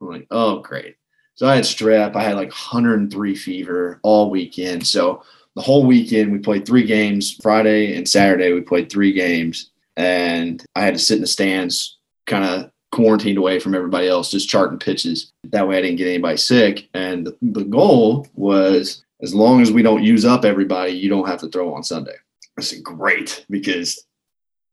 I'm 0.00 0.08
like, 0.08 0.26
"Oh, 0.30 0.60
great." 0.60 0.96
So 1.34 1.48
I 1.48 1.54
had 1.54 1.64
strep. 1.64 2.14
I 2.14 2.22
had 2.22 2.36
like 2.36 2.50
103 2.50 3.34
fever 3.34 4.00
all 4.02 4.28
weekend. 4.28 4.86
So 4.86 5.22
the 5.58 5.64
whole 5.64 5.84
weekend 5.84 6.30
we 6.30 6.38
played 6.38 6.64
three 6.64 6.84
games. 6.84 7.36
Friday 7.42 7.96
and 7.96 8.08
Saturday 8.08 8.52
we 8.52 8.60
played 8.60 8.88
three 8.88 9.12
games, 9.12 9.70
and 9.96 10.64
I 10.76 10.82
had 10.82 10.94
to 10.94 11.00
sit 11.00 11.16
in 11.16 11.20
the 11.20 11.26
stands, 11.26 11.98
kind 12.26 12.44
of 12.44 12.70
quarantined 12.92 13.38
away 13.38 13.58
from 13.58 13.74
everybody 13.74 14.06
else, 14.06 14.30
just 14.30 14.48
charting 14.48 14.78
pitches. 14.78 15.32
That 15.42 15.66
way 15.66 15.76
I 15.76 15.82
didn't 15.82 15.96
get 15.96 16.06
anybody 16.06 16.36
sick. 16.36 16.88
And 16.94 17.26
the, 17.26 17.36
the 17.42 17.64
goal 17.64 18.28
was 18.34 19.04
as 19.20 19.34
long 19.34 19.60
as 19.60 19.72
we 19.72 19.82
don't 19.82 20.04
use 20.04 20.24
up 20.24 20.44
everybody, 20.44 20.92
you 20.92 21.08
don't 21.08 21.26
have 21.26 21.40
to 21.40 21.48
throw 21.48 21.74
on 21.74 21.82
Sunday. 21.82 22.14
I 22.56 22.62
said, 22.62 22.84
great, 22.84 23.44
because 23.50 24.06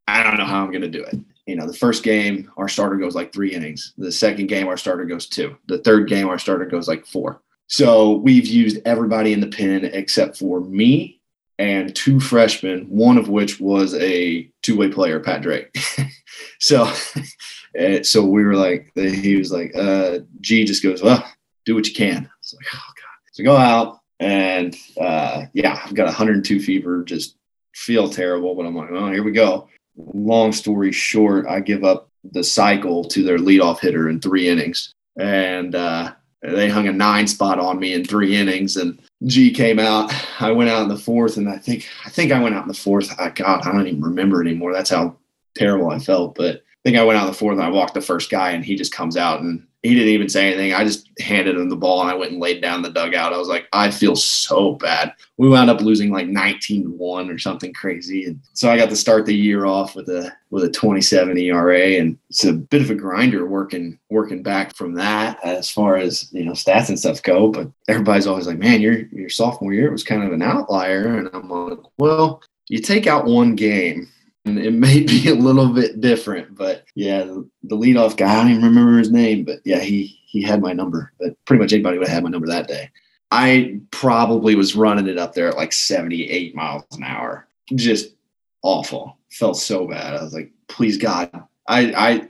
I 0.07 0.21
don't 0.21 0.37
know 0.37 0.45
how 0.45 0.63
I'm 0.63 0.69
going 0.69 0.83
to 0.83 0.87
do 0.87 1.03
it. 1.03 1.17
You 1.47 1.55
know, 1.55 1.65
the 1.65 1.73
first 1.73 2.03
game, 2.03 2.51
our 2.57 2.67
starter 2.67 2.97
goes 2.97 3.15
like 3.15 3.33
three 3.33 3.55
innings. 3.55 3.93
The 3.97 4.11
second 4.11 4.49
game, 4.49 4.67
our 4.67 4.77
starter 4.77 5.05
goes 5.05 5.25
two. 5.25 5.57
The 5.65 5.79
third 5.79 6.07
game, 6.07 6.27
our 6.27 6.37
starter 6.37 6.65
goes 6.65 6.87
like 6.87 7.07
four. 7.07 7.41
So 7.67 8.17
we've 8.17 8.47
used 8.47 8.79
everybody 8.85 9.33
in 9.33 9.39
the 9.39 9.47
pen 9.47 9.85
except 9.85 10.37
for 10.37 10.61
me 10.61 11.19
and 11.57 11.95
two 11.95 12.19
freshmen, 12.19 12.85
one 12.89 13.17
of 13.17 13.29
which 13.29 13.59
was 13.59 13.93
a 13.95 14.49
two 14.61 14.77
way 14.77 14.89
player, 14.89 15.19
Pat 15.19 15.41
Drake. 15.41 15.75
so, 16.59 16.91
eh, 17.75 18.03
so 18.03 18.25
we 18.25 18.43
were 18.43 18.55
like, 18.55 18.91
he 18.95 19.35
was 19.35 19.51
like, 19.51 19.75
uh, 19.75 20.19
G 20.41 20.65
just 20.65 20.83
goes, 20.83 21.01
well, 21.01 21.25
do 21.65 21.75
what 21.75 21.87
you 21.87 21.93
can. 21.93 22.29
It's 22.39 22.53
like, 22.53 22.65
oh 22.73 22.91
God. 22.95 23.31
So 23.31 23.43
go 23.43 23.55
out 23.55 23.99
and 24.19 24.75
uh, 24.99 25.45
yeah, 25.53 25.81
I've 25.83 25.95
got 25.95 26.05
102 26.05 26.59
fever, 26.59 27.03
just 27.03 27.35
feel 27.73 28.09
terrible, 28.09 28.55
but 28.55 28.65
I'm 28.65 28.75
like, 28.75 28.91
oh, 28.91 29.11
here 29.11 29.23
we 29.23 29.31
go. 29.31 29.69
Long 29.97 30.51
story 30.51 30.91
short, 30.91 31.45
I 31.47 31.59
give 31.61 31.83
up 31.83 32.09
the 32.31 32.43
cycle 32.43 33.03
to 33.05 33.23
their 33.23 33.37
leadoff 33.37 33.79
hitter 33.79 34.09
in 34.09 34.19
three 34.19 34.47
innings. 34.47 34.93
And 35.17 35.75
uh, 35.75 36.13
they 36.53 36.69
hung 36.69 36.87
a 36.87 36.91
nine 36.91 37.27
spot 37.27 37.59
on 37.59 37.79
me 37.79 37.93
in 37.93 38.05
three 38.05 38.35
innings. 38.35 38.77
And 38.77 38.99
G 39.25 39.51
came 39.51 39.79
out. 39.79 40.13
I 40.39 40.51
went 40.51 40.69
out 40.69 40.83
in 40.83 40.89
the 40.89 40.97
fourth, 40.97 41.37
and 41.37 41.49
I 41.49 41.57
think 41.57 41.87
I 42.05 42.09
think 42.09 42.31
I 42.31 42.39
went 42.39 42.55
out 42.55 42.63
in 42.63 42.67
the 42.67 42.73
fourth. 42.73 43.13
I, 43.19 43.29
God, 43.29 43.65
I 43.65 43.71
don't 43.71 43.87
even 43.87 44.01
remember 44.01 44.41
anymore. 44.41 44.73
That's 44.73 44.89
how 44.89 45.17
terrible 45.55 45.89
I 45.89 45.99
felt. 45.99 46.35
But 46.35 46.57
I 46.57 46.61
think 46.83 46.97
I 46.97 47.03
went 47.03 47.17
out 47.17 47.25
in 47.25 47.31
the 47.31 47.37
fourth, 47.37 47.57
and 47.57 47.65
I 47.65 47.69
walked 47.69 47.93
the 47.93 48.01
first 48.01 48.29
guy, 48.29 48.51
and 48.51 48.63
he 48.63 48.75
just 48.75 48.93
comes 48.93 49.17
out, 49.17 49.41
and 49.41 49.65
he 49.85 49.93
didn't 49.93 50.09
even 50.09 50.29
say 50.29 50.47
anything. 50.47 50.73
I 50.73 50.83
just 50.83 51.09
handed 51.19 51.55
him 51.55 51.69
the 51.69 51.75
ball, 51.75 52.01
and 52.01 52.09
I 52.09 52.15
went 52.15 52.31
and 52.31 52.41
laid 52.41 52.61
down 52.61 52.81
the 52.81 52.89
dugout. 52.89 53.33
I 53.33 53.37
was 53.37 53.47
like, 53.47 53.67
I 53.71 53.91
feel 53.91 54.15
so 54.15 54.73
bad. 54.73 55.13
We 55.37 55.47
wound 55.47 55.69
up 55.69 55.81
losing 55.81 56.11
like 56.11 56.27
19 56.27 56.83
to 56.83 56.89
one 56.89 57.29
or 57.29 57.37
something 57.37 57.73
crazy, 57.73 58.25
and 58.25 58.39
so 58.53 58.71
I 58.71 58.77
got 58.77 58.89
to 58.89 58.95
start 58.95 59.25
the 59.25 59.35
year 59.35 59.65
off 59.65 59.95
with 59.95 60.09
a 60.09 60.35
with 60.49 60.63
a 60.63 60.69
27 60.69 61.37
ERA, 61.37 61.99
and 61.99 62.17
it's 62.29 62.45
a 62.45 62.53
bit 62.53 62.81
of 62.81 62.89
a 62.89 62.95
grinder 62.95 63.45
working 63.45 63.99
working 64.09 64.41
back 64.41 64.75
from 64.75 64.95
that 64.95 65.39
as 65.43 65.69
far 65.69 65.97
as 65.97 66.31
you 66.33 66.45
know 66.45 66.53
stats 66.53 66.89
and 66.89 66.99
stuff 66.99 67.21
go. 67.21 67.49
But 67.49 67.69
everybody's 67.87 68.27
always 68.27 68.47
like, 68.47 68.57
man, 68.57 68.81
your 68.81 69.05
your 69.07 69.29
sophomore 69.29 69.73
year 69.73 69.91
was 69.91 70.03
kind 70.03 70.23
of 70.23 70.33
an 70.33 70.41
outlier, 70.41 71.17
and 71.17 71.29
I'm 71.33 71.49
like, 71.49 71.79
well, 71.99 72.41
you 72.69 72.79
take 72.79 73.05
out 73.05 73.25
one 73.25 73.55
game 73.55 74.09
it 74.45 74.73
may 74.73 75.01
be 75.01 75.29
a 75.29 75.35
little 75.35 75.69
bit 75.69 76.01
different, 76.01 76.55
but 76.55 76.85
yeah, 76.95 77.23
the, 77.23 77.75
leadoff 77.75 78.15
guy, 78.15 78.31
I 78.31 78.41
don't 78.41 78.51
even 78.51 78.63
remember 78.63 78.97
his 78.97 79.11
name, 79.11 79.43
but 79.43 79.59
yeah, 79.65 79.79
he 79.79 80.19
he 80.27 80.41
had 80.41 80.61
my 80.61 80.73
number. 80.73 81.11
But 81.19 81.33
pretty 81.45 81.61
much 81.61 81.73
anybody 81.73 81.97
would 81.97 82.07
have 82.07 82.13
had 82.13 82.23
my 82.23 82.29
number 82.29 82.47
that 82.47 82.67
day. 82.67 82.91
I 83.31 83.79
probably 83.91 84.55
was 84.55 84.75
running 84.75 85.07
it 85.07 85.17
up 85.17 85.33
there 85.33 85.49
at 85.49 85.57
like 85.57 85.73
78 85.73 86.55
miles 86.55 86.83
an 86.91 87.03
hour. 87.03 87.47
Just 87.73 88.13
awful. 88.61 89.17
Felt 89.31 89.57
so 89.57 89.87
bad. 89.87 90.15
I 90.15 90.23
was 90.23 90.33
like, 90.33 90.51
please 90.67 90.97
God. 90.97 91.31
I 91.67 91.93
I 91.93 92.27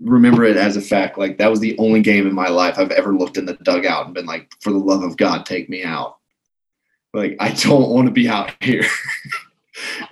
remember 0.00 0.44
it 0.44 0.56
as 0.56 0.76
a 0.76 0.82
fact. 0.82 1.16
Like 1.18 1.38
that 1.38 1.50
was 1.50 1.60
the 1.60 1.76
only 1.78 2.02
game 2.02 2.26
in 2.26 2.34
my 2.34 2.48
life 2.48 2.78
I've 2.78 2.90
ever 2.90 3.14
looked 3.14 3.38
in 3.38 3.46
the 3.46 3.54
dugout 3.54 4.06
and 4.06 4.14
been 4.14 4.26
like, 4.26 4.50
for 4.60 4.70
the 4.70 4.78
love 4.78 5.02
of 5.02 5.16
God, 5.16 5.46
take 5.46 5.68
me 5.68 5.82
out. 5.82 6.18
Like 7.14 7.36
I 7.40 7.50
don't 7.52 7.90
want 7.90 8.06
to 8.06 8.12
be 8.12 8.28
out 8.28 8.52
here. 8.60 8.84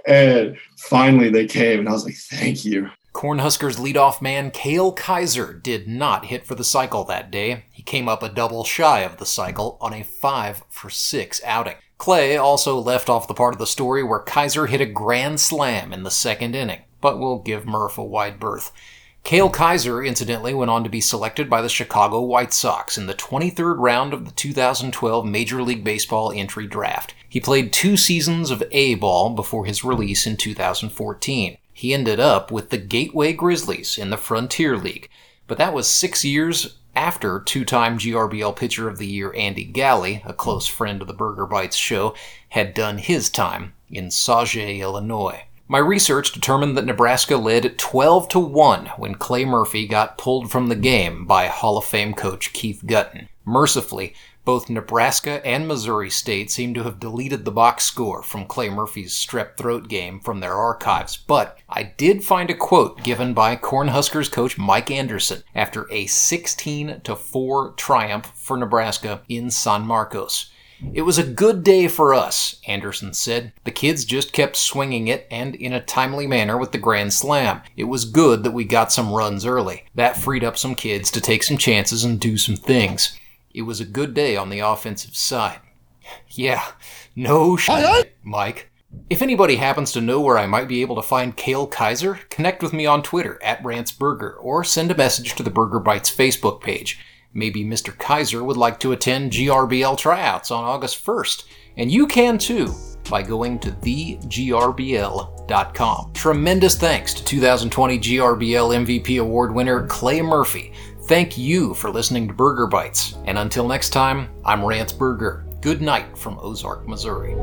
and 0.06 0.56
finally 0.82 1.30
they 1.30 1.46
came 1.46 1.80
and 1.80 1.88
I 1.88 1.92
was 1.92 2.04
like, 2.04 2.16
thank 2.16 2.64
you. 2.64 2.90
Cornhuskers 3.14 3.78
leadoff 3.78 4.22
man 4.22 4.50
Kale 4.50 4.92
Kaiser 4.92 5.52
did 5.52 5.86
not 5.86 6.26
hit 6.26 6.46
for 6.46 6.54
the 6.54 6.64
cycle 6.64 7.04
that 7.04 7.30
day. 7.30 7.64
He 7.70 7.82
came 7.82 8.08
up 8.08 8.22
a 8.22 8.28
double 8.28 8.64
shy 8.64 9.00
of 9.00 9.18
the 9.18 9.26
cycle 9.26 9.78
on 9.80 9.92
a 9.92 10.02
5 10.02 10.64
for 10.68 10.90
6 10.90 11.40
outing. 11.44 11.76
Clay 11.98 12.36
also 12.36 12.78
left 12.78 13.08
off 13.08 13.28
the 13.28 13.34
part 13.34 13.54
of 13.54 13.58
the 13.58 13.66
story 13.66 14.02
where 14.02 14.18
Kaiser 14.18 14.66
hit 14.66 14.80
a 14.80 14.86
grand 14.86 15.40
slam 15.40 15.92
in 15.92 16.02
the 16.02 16.10
second 16.10 16.56
inning, 16.56 16.82
but 17.00 17.18
we'll 17.18 17.38
give 17.38 17.64
Murph 17.64 17.96
a 17.96 18.04
wide 18.04 18.40
berth. 18.40 18.72
Kale 19.24 19.50
Kaiser, 19.50 20.02
incidentally, 20.02 20.52
went 20.52 20.70
on 20.70 20.82
to 20.82 20.90
be 20.90 21.00
selected 21.00 21.48
by 21.48 21.62
the 21.62 21.68
Chicago 21.68 22.20
White 22.20 22.52
Sox 22.52 22.98
in 22.98 23.06
the 23.06 23.14
23rd 23.14 23.76
round 23.78 24.12
of 24.12 24.24
the 24.24 24.32
2012 24.32 25.24
Major 25.24 25.62
League 25.62 25.84
Baseball 25.84 26.32
entry 26.32 26.66
draft. 26.66 27.14
He 27.32 27.40
played 27.40 27.72
two 27.72 27.96
seasons 27.96 28.50
of 28.50 28.62
A 28.72 28.94
ball 28.96 29.30
before 29.30 29.64
his 29.64 29.82
release 29.82 30.26
in 30.26 30.36
2014. 30.36 31.56
He 31.72 31.94
ended 31.94 32.20
up 32.20 32.52
with 32.52 32.68
the 32.68 32.76
Gateway 32.76 33.32
Grizzlies 33.32 33.96
in 33.96 34.10
the 34.10 34.18
Frontier 34.18 34.76
League, 34.76 35.08
but 35.46 35.56
that 35.56 35.72
was 35.72 35.88
six 35.88 36.26
years 36.26 36.76
after 36.94 37.40
two 37.40 37.64
time 37.64 37.96
GRBL 37.96 38.54
Pitcher 38.54 38.86
of 38.86 38.98
the 38.98 39.06
Year 39.06 39.32
Andy 39.34 39.64
Galley, 39.64 40.22
a 40.26 40.34
close 40.34 40.66
friend 40.66 41.00
of 41.00 41.08
the 41.08 41.14
Burger 41.14 41.46
Bites 41.46 41.74
show, 41.74 42.14
had 42.50 42.74
done 42.74 42.98
his 42.98 43.30
time 43.30 43.72
in 43.88 44.08
Sauget, 44.08 44.80
Illinois. 44.80 45.44
My 45.66 45.78
research 45.78 46.32
determined 46.32 46.76
that 46.76 46.84
Nebraska 46.84 47.38
led 47.38 47.78
12 47.78 48.28
to 48.28 48.40
1 48.40 48.86
when 48.98 49.14
Clay 49.14 49.46
Murphy 49.46 49.86
got 49.86 50.18
pulled 50.18 50.50
from 50.50 50.68
the 50.68 50.76
game 50.76 51.24
by 51.24 51.46
Hall 51.46 51.78
of 51.78 51.86
Fame 51.86 52.12
coach 52.12 52.52
Keith 52.52 52.82
Guttin. 52.84 53.30
Mercifully, 53.46 54.14
both 54.44 54.68
Nebraska 54.68 55.44
and 55.46 55.68
Missouri 55.68 56.10
State 56.10 56.50
seem 56.50 56.74
to 56.74 56.82
have 56.82 57.00
deleted 57.00 57.44
the 57.44 57.50
box 57.50 57.84
score 57.84 58.22
from 58.22 58.46
Clay 58.46 58.68
Murphy's 58.68 59.14
strep 59.14 59.56
throat 59.56 59.88
game 59.88 60.20
from 60.20 60.40
their 60.40 60.54
archives, 60.54 61.16
but 61.16 61.58
I 61.68 61.82
did 61.84 62.24
find 62.24 62.50
a 62.50 62.54
quote 62.54 63.02
given 63.02 63.34
by 63.34 63.56
Cornhuskers 63.56 64.30
coach 64.30 64.58
Mike 64.58 64.90
Anderson 64.90 65.42
after 65.54 65.86
a 65.92 66.06
16 66.06 67.00
to 67.04 67.16
4 67.16 67.72
triumph 67.72 68.32
for 68.34 68.56
Nebraska 68.56 69.22
in 69.28 69.50
San 69.50 69.82
Marcos. 69.82 70.50
It 70.92 71.02
was 71.02 71.16
a 71.16 71.22
good 71.22 71.62
day 71.62 71.86
for 71.86 72.12
us, 72.12 72.60
Anderson 72.66 73.14
said. 73.14 73.52
The 73.64 73.70
kids 73.70 74.04
just 74.04 74.32
kept 74.32 74.56
swinging 74.56 75.06
it 75.08 75.26
and 75.30 75.54
in 75.54 75.72
a 75.72 75.80
timely 75.80 76.26
manner 76.26 76.58
with 76.58 76.72
the 76.72 76.78
grand 76.78 77.12
slam. 77.12 77.62
It 77.76 77.84
was 77.84 78.04
good 78.04 78.42
that 78.42 78.50
we 78.50 78.64
got 78.64 78.92
some 78.92 79.12
runs 79.12 79.46
early. 79.46 79.84
That 79.94 80.16
freed 80.16 80.42
up 80.42 80.58
some 80.58 80.74
kids 80.74 81.10
to 81.12 81.20
take 81.20 81.44
some 81.44 81.56
chances 81.56 82.02
and 82.04 82.18
do 82.18 82.36
some 82.36 82.56
things. 82.56 83.16
It 83.54 83.62
was 83.62 83.80
a 83.80 83.84
good 83.84 84.14
day 84.14 84.36
on 84.36 84.50
the 84.50 84.60
offensive 84.60 85.16
side. 85.16 85.60
Yeah, 86.28 86.64
no 87.14 87.56
shit, 87.56 88.16
Mike. 88.22 88.70
If 89.08 89.22
anybody 89.22 89.56
happens 89.56 89.92
to 89.92 90.00
know 90.00 90.20
where 90.20 90.38
I 90.38 90.46
might 90.46 90.68
be 90.68 90.82
able 90.82 90.96
to 90.96 91.02
find 91.02 91.36
Kale 91.36 91.66
Kaiser, 91.66 92.20
connect 92.28 92.62
with 92.62 92.72
me 92.72 92.86
on 92.86 93.02
Twitter 93.02 93.38
at 93.42 93.62
rantsburger 93.62 94.34
or 94.40 94.64
send 94.64 94.90
a 94.90 94.96
message 94.96 95.34
to 95.34 95.42
the 95.42 95.50
Burger 95.50 95.80
Bites 95.80 96.14
Facebook 96.14 96.60
page. 96.60 96.98
Maybe 97.34 97.64
Mr. 97.64 97.96
Kaiser 97.96 98.44
would 98.44 98.58
like 98.58 98.78
to 98.80 98.92
attend 98.92 99.32
GRBL 99.32 99.96
tryouts 99.96 100.50
on 100.50 100.64
August 100.64 101.04
1st, 101.04 101.44
and 101.78 101.90
you 101.90 102.06
can 102.06 102.36
too 102.36 102.74
by 103.08 103.22
going 103.22 103.58
to 103.60 103.70
thegrbl.com. 103.70 104.52
Tremendous 106.12 106.76
thanks 106.76 107.14
to 107.14 107.24
2020 107.24 107.98
GRBL 107.98 108.84
MVP 108.86 109.20
Award 109.20 109.54
winner 109.54 109.86
Clay 109.86 110.20
Murphy. 110.22 110.72
Thank 111.06 111.36
you 111.36 111.74
for 111.74 111.90
listening 111.90 112.28
to 112.28 112.34
Burger 112.34 112.68
Bites, 112.68 113.16
and 113.24 113.36
until 113.36 113.66
next 113.66 113.90
time, 113.90 114.30
I'm 114.44 114.64
Rance 114.64 114.92
Burger. 114.92 115.44
Good 115.60 115.82
night 115.82 116.16
from 116.16 116.38
Ozark, 116.40 116.86
Missouri. 116.86 117.34